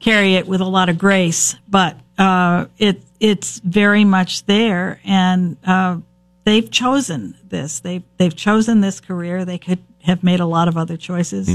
carry 0.00 0.34
it 0.34 0.46
with 0.48 0.60
a 0.60 0.66
lot 0.66 0.88
of 0.88 0.98
grace, 0.98 1.56
but, 1.68 1.96
uh, 2.18 2.66
it, 2.78 3.02
it's 3.20 3.60
very 3.60 4.04
much 4.04 4.44
there. 4.46 5.00
And, 5.04 5.56
uh, 5.64 5.98
they've 6.44 6.70
chosen 6.70 7.36
this. 7.48 7.80
They've, 7.80 8.02
they've 8.16 8.34
chosen 8.34 8.80
this 8.80 9.00
career. 9.00 9.44
They 9.44 9.58
could 9.58 9.78
have 10.02 10.24
made 10.24 10.40
a 10.40 10.46
lot 10.46 10.66
of 10.68 10.76
other 10.76 10.96
choices, 10.96 11.50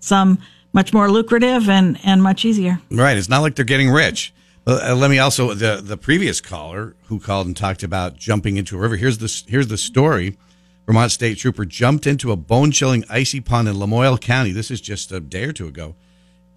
some 0.00 0.38
much 0.72 0.92
more 0.92 1.10
lucrative 1.10 1.68
and, 1.68 1.98
and 2.02 2.22
much 2.22 2.44
easier. 2.44 2.80
Right. 2.90 3.16
It's 3.16 3.28
not 3.28 3.40
like 3.40 3.54
they're 3.54 3.64
getting 3.64 3.90
rich. 3.90 4.32
Uh, 4.66 4.94
let 4.96 5.10
me 5.10 5.18
also 5.18 5.54
the 5.54 5.80
the 5.82 5.96
previous 5.96 6.40
caller 6.40 6.94
who 7.06 7.18
called 7.18 7.48
and 7.48 7.56
talked 7.56 7.82
about 7.82 8.16
jumping 8.16 8.56
into 8.56 8.76
a 8.76 8.78
river. 8.78 8.96
Here's 8.96 9.18
the 9.18 9.42
here's 9.48 9.66
the 9.66 9.76
story. 9.76 10.38
Vermont 10.86 11.10
State 11.10 11.38
Trooper 11.38 11.64
jumped 11.64 12.06
into 12.06 12.30
a 12.30 12.36
bone 12.36 12.70
chilling 12.70 13.04
icy 13.10 13.40
pond 13.40 13.68
in 13.68 13.74
Lamoille 13.74 14.20
County. 14.20 14.52
This 14.52 14.70
is 14.70 14.80
just 14.80 15.10
a 15.10 15.18
day 15.18 15.44
or 15.44 15.52
two 15.52 15.66
ago, 15.66 15.96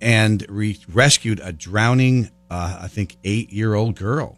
and 0.05 0.45
re- 0.47 0.79
rescued 0.93 1.39
a 1.43 1.51
drowning, 1.51 2.29
uh, 2.51 2.77
I 2.83 2.87
think, 2.87 3.17
eight 3.23 3.51
year 3.51 3.73
old 3.73 3.95
girl. 3.95 4.37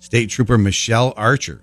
State 0.00 0.28
Trooper 0.28 0.58
Michelle 0.58 1.14
Archer, 1.16 1.62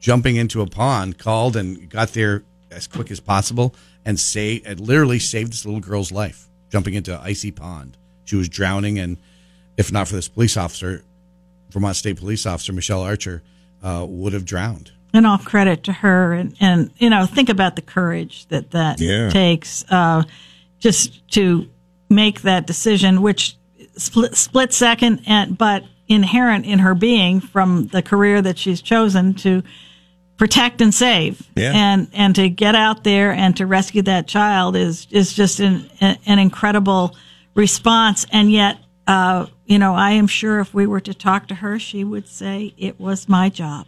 jumping 0.00 0.36
into 0.36 0.60
a 0.62 0.66
pond, 0.66 1.18
called 1.18 1.56
and 1.56 1.88
got 1.88 2.08
there 2.14 2.42
as 2.70 2.86
quick 2.86 3.10
as 3.10 3.20
possible 3.20 3.74
and 4.04 4.18
saved, 4.18 4.66
and 4.66 4.80
literally 4.80 5.18
saved 5.18 5.52
this 5.52 5.64
little 5.64 5.80
girl's 5.80 6.10
life. 6.10 6.48
Jumping 6.70 6.94
into 6.94 7.14
an 7.14 7.20
icy 7.22 7.52
pond, 7.52 7.96
she 8.24 8.34
was 8.34 8.48
drowning 8.48 8.98
and 8.98 9.18
if 9.76 9.92
not 9.92 10.08
for 10.08 10.14
this 10.14 10.28
police 10.28 10.56
officer, 10.56 11.04
Vermont 11.70 11.96
State 11.96 12.16
Police 12.18 12.46
Officer 12.46 12.72
Michelle 12.72 13.02
Archer, 13.02 13.42
uh, 13.82 14.04
would 14.08 14.32
have 14.32 14.44
drowned. 14.44 14.90
and 15.12 15.26
all 15.26 15.38
credit 15.38 15.84
to 15.84 15.92
her 15.92 16.32
and, 16.32 16.56
and 16.60 16.90
you 16.98 17.08
know 17.10 17.26
think 17.26 17.48
about 17.48 17.76
the 17.76 17.82
courage 17.82 18.46
that 18.48 18.70
that 18.72 19.00
Yeah. 19.00 19.28
takes 19.30 19.84
uh, 19.90 20.22
just 20.80 21.28
to 21.32 21.68
make 22.14 22.42
that 22.42 22.66
decision 22.66 23.22
which 23.22 23.56
split, 23.96 24.34
split 24.36 24.72
second 24.72 25.22
and 25.26 25.56
but 25.58 25.84
inherent 26.08 26.66
in 26.66 26.78
her 26.80 26.94
being 26.94 27.40
from 27.40 27.86
the 27.88 28.02
career 28.02 28.42
that 28.42 28.58
she's 28.58 28.80
chosen 28.82 29.34
to 29.34 29.62
protect 30.36 30.80
and 30.80 30.92
save 30.92 31.48
Yeah. 31.56 31.72
and 31.74 32.08
and 32.12 32.34
to 32.34 32.48
get 32.48 32.74
out 32.74 33.04
there 33.04 33.32
and 33.32 33.56
to 33.56 33.66
rescue 33.66 34.02
that 34.02 34.26
child 34.26 34.76
is 34.76 35.06
is 35.10 35.32
just 35.32 35.60
an 35.60 35.88
an 36.00 36.38
incredible 36.38 37.16
response 37.54 38.26
and 38.32 38.50
yet 38.50 38.78
uh, 39.06 39.46
you 39.66 39.78
know 39.78 39.94
I 39.94 40.12
am 40.12 40.26
sure 40.26 40.60
if 40.60 40.74
we 40.74 40.86
were 40.86 41.00
to 41.00 41.14
talk 41.14 41.46
to 41.48 41.54
her 41.54 41.78
she 41.78 42.02
would 42.04 42.26
say 42.28 42.74
it 42.76 42.98
was 42.98 43.28
my 43.28 43.48
job 43.48 43.86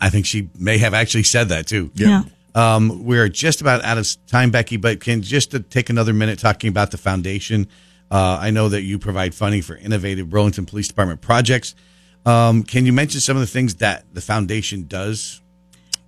I 0.00 0.10
think 0.10 0.26
she 0.26 0.48
may 0.58 0.78
have 0.78 0.94
actually 0.94 1.24
said 1.24 1.48
that 1.50 1.66
too. 1.66 1.90
yeah. 1.94 2.22
Um, 2.54 3.04
we're 3.04 3.28
just 3.28 3.60
about 3.60 3.84
out 3.84 3.98
of 3.98 4.06
time, 4.26 4.50
Becky, 4.50 4.76
but 4.76 5.00
can 5.00 5.22
just 5.22 5.52
to 5.52 5.60
take 5.60 5.90
another 5.90 6.12
minute 6.12 6.38
talking 6.38 6.68
about 6.68 6.90
the 6.90 6.98
foundation. 6.98 7.68
Uh, 8.10 8.38
I 8.40 8.50
know 8.50 8.68
that 8.68 8.82
you 8.82 8.98
provide 8.98 9.34
funding 9.34 9.62
for 9.62 9.76
innovative 9.76 10.28
Burlington 10.28 10.66
Police 10.66 10.88
Department 10.88 11.20
projects. 11.20 11.74
Um, 12.26 12.64
can 12.64 12.84
you 12.84 12.92
mention 12.92 13.20
some 13.20 13.36
of 13.36 13.40
the 13.40 13.46
things 13.46 13.76
that 13.76 14.04
the 14.12 14.20
foundation 14.20 14.86
does? 14.86 15.40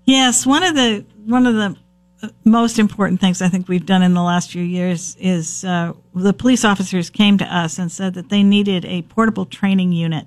Yes, 0.04 0.44
one 0.44 0.62
of 0.62 0.74
the 0.74 1.04
one 1.26 1.46
of 1.46 1.54
the 1.54 1.76
uh, 2.22 2.28
most 2.44 2.78
important 2.78 3.20
things 3.20 3.40
I 3.40 3.48
think 3.48 3.68
we've 3.68 3.86
done 3.86 4.02
in 4.02 4.14
the 4.14 4.22
last 4.22 4.50
few 4.50 4.62
years 4.62 5.16
is 5.20 5.64
uh, 5.64 5.92
the 6.14 6.32
police 6.32 6.64
officers 6.64 7.08
came 7.08 7.38
to 7.38 7.44
us 7.44 7.78
and 7.78 7.90
said 7.90 8.14
that 8.14 8.28
they 8.28 8.42
needed 8.42 8.84
a 8.84 9.02
portable 9.02 9.46
training 9.46 9.92
unit 9.92 10.26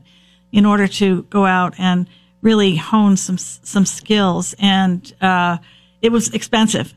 in 0.52 0.66
order 0.66 0.88
to 0.88 1.24
go 1.24 1.46
out 1.46 1.76
and 1.78 2.08
really 2.42 2.78
hone 2.78 3.18
some 3.18 3.38
some 3.38 3.86
skills, 3.86 4.56
and 4.60 5.14
uh, 5.20 5.58
it 6.06 6.12
was 6.12 6.34
expensive 6.34 6.94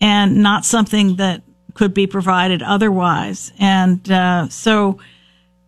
and 0.00 0.42
not 0.42 0.64
something 0.64 1.16
that 1.16 1.42
could 1.74 1.92
be 1.92 2.06
provided 2.06 2.62
otherwise, 2.62 3.52
and 3.58 4.10
uh, 4.10 4.48
so 4.48 4.98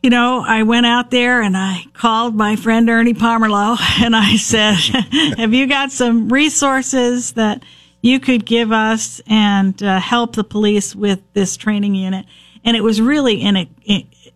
you 0.07 0.11
know, 0.11 0.44
I 0.46 0.62
went 0.62 0.87
out 0.87 1.11
there 1.11 1.42
and 1.42 1.57
I 1.57 1.85
called 1.92 2.37
my 2.37 2.55
friend 2.55 2.88
Ernie 2.88 3.12
Pomerleau 3.12 3.77
and 4.01 4.14
I 4.14 4.37
said, 4.37 4.75
have 5.37 5.53
you 5.53 5.66
got 5.66 5.90
some 5.90 6.29
resources 6.29 7.33
that 7.33 7.64
you 8.03 8.20
could 8.20 8.46
give 8.46 8.70
us 8.70 9.20
and 9.27 9.83
uh, 9.83 9.99
help 9.99 10.37
the 10.37 10.44
police 10.44 10.94
with 10.94 11.20
this 11.33 11.57
training 11.57 11.96
unit? 11.96 12.25
And 12.64 12.77
it 12.77 12.83
was 12.83 13.01
really 13.01 13.42
an 13.42 13.66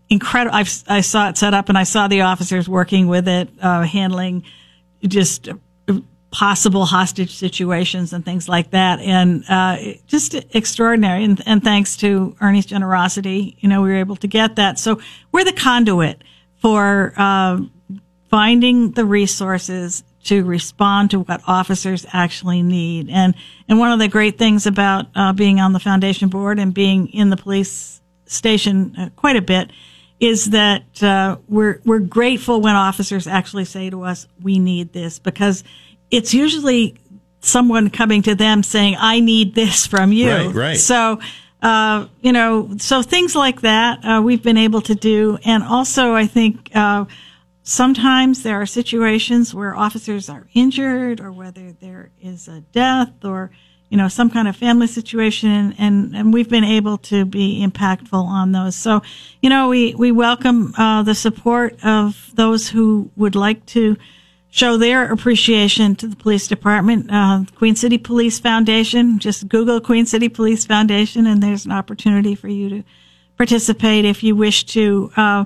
incredible. 0.09 0.57
I, 0.57 0.67
I 0.89 1.03
saw 1.03 1.29
it 1.29 1.37
set 1.37 1.55
up 1.55 1.69
and 1.69 1.79
I 1.79 1.85
saw 1.85 2.09
the 2.09 2.23
officers 2.23 2.69
working 2.69 3.07
with 3.07 3.29
it, 3.29 3.49
uh, 3.63 3.83
handling 3.83 4.43
just 5.07 5.51
possible 6.31 6.87
hostage 6.87 7.35
situations 7.35 8.13
and 8.13 8.25
things 8.25 8.49
like 8.49 8.71
that. 8.71 9.01
And 9.01 9.45
uh, 9.49 9.79
just 10.07 10.35
extraordinary. 10.55 11.25
And, 11.25 11.43
and 11.47 11.63
thanks 11.63 11.97
to 11.99 12.37
Ernie's 12.41 12.67
generosity, 12.67 13.57
you 13.61 13.69
know, 13.69 13.83
we 13.83 13.89
were 13.89 13.97
able 13.97 14.17
to 14.17 14.29
get 14.29 14.57
that. 14.57 14.79
So 14.79 15.01
we're 15.33 15.45
the 15.45 15.53
conduit 15.53 16.23
for 16.61 17.13
uh, 17.17 17.59
finding 18.29 18.93
the 18.93 19.05
resources 19.05 20.05
to 20.23 20.45
respond 20.45 21.11
to 21.11 21.21
what 21.21 21.41
officers 21.47 22.07
actually 22.13 22.63
need. 22.63 23.09
And 23.11 23.35
and 23.69 23.79
one 23.79 23.91
of 23.91 23.99
the 23.99 24.09
great 24.09 24.39
things 24.39 24.67
about 24.67 25.07
uh, 25.15 25.33
being 25.33 25.61
on 25.61 25.73
the 25.73 25.81
foundation 25.81 26.29
board 26.29 26.59
and 26.59 26.75
being 26.75 27.09
in 27.09 27.31
the 27.31 27.37
police 27.37 28.01
station 28.27 28.95
uh, 28.97 29.09
quite 29.17 29.37
a 29.37 29.43
bit 29.43 29.71
is 30.21 30.51
that 30.51 31.03
uh, 31.03 31.39
we're 31.49 31.81
we're 31.85 31.99
grateful 31.99 32.61
when 32.61 32.77
officers 32.77 33.27
actually 33.27 33.65
say 33.65 33.89
to 33.89 34.03
us, 34.03 34.29
"We 34.43 34.59
need 34.59 34.93
this," 34.93 35.19
because 35.19 35.65
it's 36.11 36.35
usually 36.35 36.97
someone 37.41 37.91
coming 37.91 38.23
to 38.23 38.35
them 38.35 38.63
saying, 38.63 38.97
"I 38.99 39.21
need 39.21 39.55
this 39.55 39.87
from 39.87 40.13
you." 40.13 40.31
Right, 40.31 40.55
right. 40.55 40.77
So. 40.79 41.21
Uh, 41.63 42.07
you 42.23 42.33
know, 42.33 42.71
so 42.79 43.03
things 43.03 43.37
like 43.37 43.61
that 43.61 44.03
uh, 44.03 44.23
we've 44.23 44.43
been 44.43 44.57
able 44.57 44.81
to 44.81 44.95
do, 44.95 45.37
and 45.45 45.63
also 45.63 46.15
I 46.15 46.27
think 46.27 46.75
uh, 46.75 47.05
sometimes 47.63 48.43
there 48.43 48.61
are 48.61 48.65
situations 48.65 49.55
where 49.55 49.77
officers 49.77 50.31
are 50.31 50.47
injured, 50.55 51.21
or 51.21 51.31
whether 51.33 51.73
there 51.73 52.13
is 52.19 52.49
a 52.49 52.61
death, 52.73 53.13
or 53.25 53.51
you 53.91 53.99
know 53.99 54.09
some 54.09 54.31
kind 54.31 54.49
of 54.49 54.57
family 54.57 54.87
situation, 54.87 55.75
and 55.79 56.17
and 56.17 56.33
we've 56.33 56.49
been 56.49 56.65
able 56.65 56.97
to 56.97 57.27
be 57.27 57.63
impactful 57.63 58.25
on 58.25 58.53
those. 58.53 58.75
So, 58.75 59.03
you 59.43 59.51
know, 59.51 59.69
we 59.69 59.95
we 59.95 60.13
welcome 60.13 60.75
uh, 60.79 61.03
the 61.03 61.15
support 61.15 61.77
of 61.85 62.31
those 62.35 62.71
who 62.71 63.11
would 63.17 63.35
like 63.35 63.67
to 63.67 63.97
show 64.51 64.77
their 64.77 65.11
appreciation 65.11 65.95
to 65.97 66.09
the 66.09 66.17
police 66.17 66.49
department. 66.49 67.11
Uh, 67.11 67.45
Queen 67.55 67.77
City 67.77 67.99
Police 67.99 68.39
Foundation. 68.41 69.19
Just 69.19 69.49
Google 69.49 69.81
Queen 69.81 70.07
City 70.07 70.29
Police 70.29 70.67
Foundation, 70.67 71.27
and 71.27 71.43
there's 71.43 71.65
an 71.65 71.73
opportunity 71.73 72.35
for 72.35 72.49
you 72.49 72.69
to 72.69 72.85
participate 73.37 74.05
if 74.05 74.23
you 74.23 74.35
wish 74.35 74.65
to. 74.65 75.11
Uh, 75.17 75.45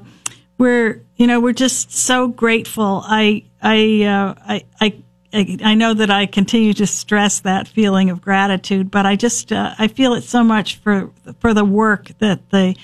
we're, 0.56 1.02
you 1.16 1.26
know, 1.26 1.40
we're 1.40 1.52
just 1.52 1.92
so 1.92 2.28
grateful. 2.28 3.02
I, 3.04 3.44
I, 3.60 4.04
uh, 4.04 4.34
I, 4.46 4.64
I, 4.80 5.58
I 5.64 5.74
know 5.74 5.94
that 5.94 6.10
I 6.10 6.26
continue 6.26 6.72
to 6.74 6.86
stress 6.86 7.40
that 7.40 7.66
feeling 7.66 8.08
of 8.08 8.20
gratitude, 8.20 8.90
but 8.90 9.04
I 9.04 9.16
just 9.16 9.52
uh, 9.52 9.74
I 9.78 9.88
feel 9.88 10.14
it 10.14 10.22
so 10.22 10.44
much 10.44 10.76
for 10.76 11.10
for 11.40 11.52
the 11.52 11.64
work 11.64 12.12
that 12.20 12.50
the 12.50 12.76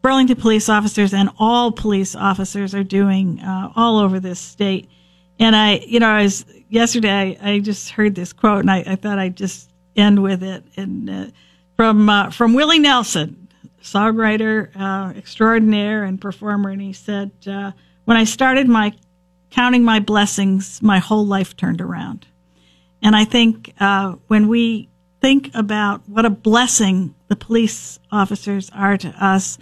Burlington 0.00 0.36
police 0.36 0.70
officers 0.70 1.12
and 1.12 1.28
all 1.38 1.70
police 1.70 2.16
officers 2.16 2.74
are 2.74 2.84
doing 2.84 3.40
uh, 3.40 3.72
all 3.76 3.98
over 3.98 4.20
this 4.20 4.40
state. 4.40 4.88
And 5.38 5.54
I, 5.54 5.76
you 5.86 6.00
know, 6.00 6.08
I 6.08 6.22
was 6.22 6.44
yesterday. 6.68 7.38
I, 7.40 7.52
I 7.52 7.58
just 7.60 7.90
heard 7.90 8.14
this 8.14 8.32
quote, 8.32 8.60
and 8.60 8.70
I, 8.70 8.84
I 8.86 8.96
thought 8.96 9.18
I'd 9.18 9.36
just 9.36 9.70
end 9.96 10.22
with 10.22 10.42
it. 10.42 10.64
And 10.76 11.10
uh, 11.10 11.26
from 11.76 12.08
uh, 12.08 12.30
from 12.30 12.54
Willie 12.54 12.78
Nelson, 12.78 13.48
songwriter 13.82 14.70
uh, 14.76 15.12
extraordinaire 15.16 16.04
and 16.04 16.20
performer, 16.20 16.70
and 16.70 16.80
he 16.80 16.92
said, 16.92 17.30
uh, 17.46 17.72
"When 18.04 18.16
I 18.16 18.24
started 18.24 18.68
my 18.68 18.92
counting 19.50 19.84
my 19.84 20.00
blessings, 20.00 20.82
my 20.82 20.98
whole 20.98 21.26
life 21.26 21.56
turned 21.56 21.80
around." 21.80 22.26
And 23.02 23.14
I 23.14 23.24
think 23.24 23.74
uh, 23.78 24.16
when 24.26 24.48
we 24.48 24.88
think 25.20 25.50
about 25.54 26.08
what 26.08 26.24
a 26.24 26.30
blessing 26.30 27.14
the 27.28 27.36
police 27.36 27.98
officers 28.10 28.70
are 28.74 28.96
to 28.96 29.08
us, 29.24 29.58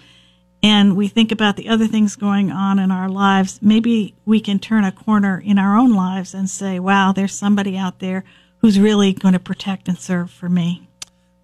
and 0.66 0.96
we 0.96 1.06
think 1.06 1.30
about 1.30 1.54
the 1.54 1.68
other 1.68 1.86
things 1.86 2.16
going 2.16 2.50
on 2.50 2.80
in 2.80 2.90
our 2.90 3.08
lives, 3.08 3.60
maybe 3.62 4.16
we 4.24 4.40
can 4.40 4.58
turn 4.58 4.82
a 4.82 4.90
corner 4.90 5.40
in 5.44 5.60
our 5.60 5.78
own 5.78 5.94
lives 5.94 6.34
and 6.34 6.50
say, 6.50 6.80
wow, 6.80 7.12
there's 7.12 7.32
somebody 7.32 7.76
out 7.76 8.00
there 8.00 8.24
who's 8.58 8.80
really 8.80 9.12
going 9.12 9.34
to 9.34 9.38
protect 9.38 9.86
and 9.86 9.96
serve 9.96 10.28
for 10.28 10.48
me. 10.48 10.88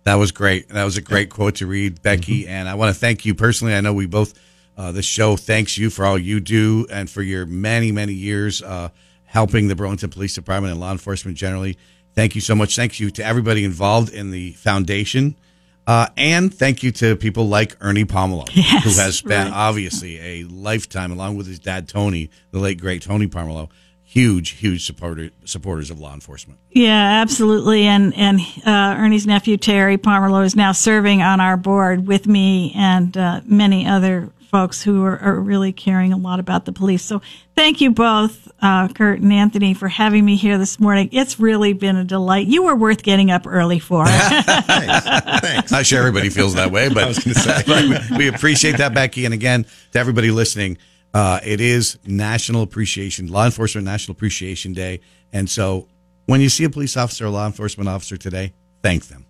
That 0.03 0.17
was 0.17 0.33
great. 0.33 0.71
That 0.71 0.83
was 0.83 0.97
a 0.97 1.01
great 1.01 1.31
quote 1.31 1.55
to 1.57 1.69
read, 1.69 2.03
Becky. 2.03 2.49
And 2.49 2.69
I 2.69 2.75
want 2.75 2.93
to 2.93 2.99
thank 2.99 3.25
you 3.25 3.33
personally. 3.37 3.77
I 3.77 3.81
know 3.81 3.95
we 3.95 4.07
both, 4.07 4.35
uh, 4.77 4.91
the 4.91 5.03
show 5.03 5.37
thanks 5.37 5.79
you 5.79 5.89
for 5.89 6.05
all 6.05 6.19
you 6.19 6.41
do 6.41 6.89
and 6.91 7.09
for 7.09 7.23
your 7.23 7.47
many, 7.47 7.93
many 7.93 8.15
years 8.15 8.61
uh, 8.61 8.89
helping 9.27 9.69
the 9.69 9.77
Burlington 9.77 10.11
Police 10.11 10.35
Department 10.35 10.73
and 10.73 10.81
law 10.81 10.91
enforcement 10.91 11.37
generally. 11.37 11.79
Thank 12.17 12.35
you 12.35 12.41
so 12.41 12.57
much. 12.57 12.75
Thank 12.75 12.99
you 12.99 13.13
to 13.13 13.25
everybody 13.25 13.63
involved 13.63 14.13
in 14.13 14.33
the 14.33 14.55
foundation. 14.55 15.37
Uh, 15.87 16.07
and 16.17 16.55
thank 16.55 16.83
you 16.83 16.93
to 16.93 17.17
people 17.17 17.49
like 17.49 17.77
Ernie 17.81 18.05
Pomerleau, 18.05 18.49
Yes, 18.53 18.85
who 18.85 18.91
has 19.03 19.17
spent 19.17 19.51
right. 19.51 19.57
obviously 19.59 20.19
a 20.21 20.45
lifetime, 20.45 21.11
along 21.11 21.37
with 21.37 21.47
his 21.47 21.59
dad 21.59 21.89
Tony, 21.89 22.31
the 22.53 22.59
late 22.61 22.81
great 22.81 23.03
Tony 23.03 23.27
Pomerleau, 23.27 23.69
huge, 24.05 24.51
huge 24.51 24.85
supporter, 24.87 25.31
supporters 25.45 25.91
of 25.91 25.99
law 25.99 26.15
enforcement. 26.15 26.61
Yeah, 26.71 27.21
absolutely. 27.23 27.85
And 27.87 28.15
and 28.15 28.41
uh, 28.65 28.95
Ernie's 28.99 29.27
nephew 29.27 29.57
Terry 29.57 29.99
Pomerleau 29.99 30.45
is 30.45 30.55
now 30.55 30.71
serving 30.73 31.21
on 31.23 31.41
our 31.41 31.57
board 31.57 32.07
with 32.07 32.27
me 32.29 32.73
and 32.77 33.17
uh, 33.17 33.41
many 33.45 33.87
other 33.87 34.31
folks 34.53 34.83
who 34.83 35.03
are, 35.03 35.19
are 35.19 35.41
really 35.41 35.73
caring 35.73 36.13
a 36.13 36.17
lot 36.17 36.39
about 36.39 36.67
the 36.67 36.73
police. 36.73 37.03
So 37.03 37.23
thank 37.57 37.81
you 37.81 37.91
both, 37.91 38.53
uh, 38.61 38.89
Kurt 38.89 39.21
and 39.21 39.33
Anthony, 39.33 39.73
for 39.73 39.89
having 39.89 40.25
me 40.25 40.37
here 40.37 40.59
this 40.59 40.79
morning. 40.79 41.09
It's 41.11 41.41
really 41.41 41.73
been 41.73 41.97
a 41.97 42.05
delight. 42.05 42.47
You 42.47 42.63
were 42.65 42.77
worth 42.77 43.03
getting 43.03 43.31
up 43.31 43.47
early 43.47 43.79
for. 43.79 44.07
Thanks. 44.07 45.07
Thanks. 45.41 45.73
Not 45.73 45.87
sure 45.87 45.99
everybody 45.99 46.29
feels 46.29 46.55
that 46.55 46.71
way, 46.71 46.91
but 46.91 47.19
but 47.67 48.11
we, 48.11 48.19
we 48.19 48.29
appreciate 48.29 48.77
that, 48.77 48.93
Becky. 48.95 49.25
And 49.25 49.33
again, 49.33 49.65
to 49.93 49.99
everybody 49.99 50.31
listening, 50.31 50.77
uh, 51.15 51.41
it 51.43 51.61
is 51.61 51.99
National 52.07 52.63
Appreciation, 52.63 53.29
Law 53.29 53.47
Enforcement 53.47 53.87
National 53.87 54.13
Appreciation 54.13 54.75
Day. 54.75 55.01
And 55.33 55.49
so 55.49 55.89
when 56.27 56.43
you 56.43 56.51
see 56.51 56.65
a 56.65 56.71
police 56.71 56.97
officer 56.97 57.25
or 57.27 57.31
law 57.31 57.47
enforcement 57.47 57.89
officer 57.89 58.19
today, 58.19 58.53
thank 58.83 59.07
them. 59.07 59.25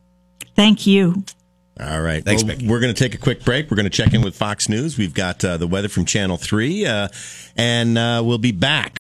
Thank 0.57 0.87
you. 0.87 1.25
All 1.83 2.01
right. 2.01 2.25
Thanks, 2.25 2.45
well, 2.45 2.57
We're 2.65 2.81
going 2.81 2.95
to 2.95 2.99
take 2.99 3.15
a 3.15 3.19
quick 3.19 3.45
break. 3.45 3.71
We're 3.71 3.77
going 3.77 3.85
to 3.85 3.91
check 3.91 4.15
in 4.15 4.23
with 4.23 4.37
Fox 4.37 4.69
News. 4.69 4.97
We've 4.97 5.15
got 5.15 5.45
uh, 5.45 5.57
the 5.57 5.67
weather 5.67 5.89
from 5.89 6.05
Channel 6.05 6.37
3, 6.37 6.87
uh, 6.87 7.09
and 7.57 7.99
uh, 7.99 8.23
we'll 8.25 8.39
be 8.39 8.53
back 8.53 8.91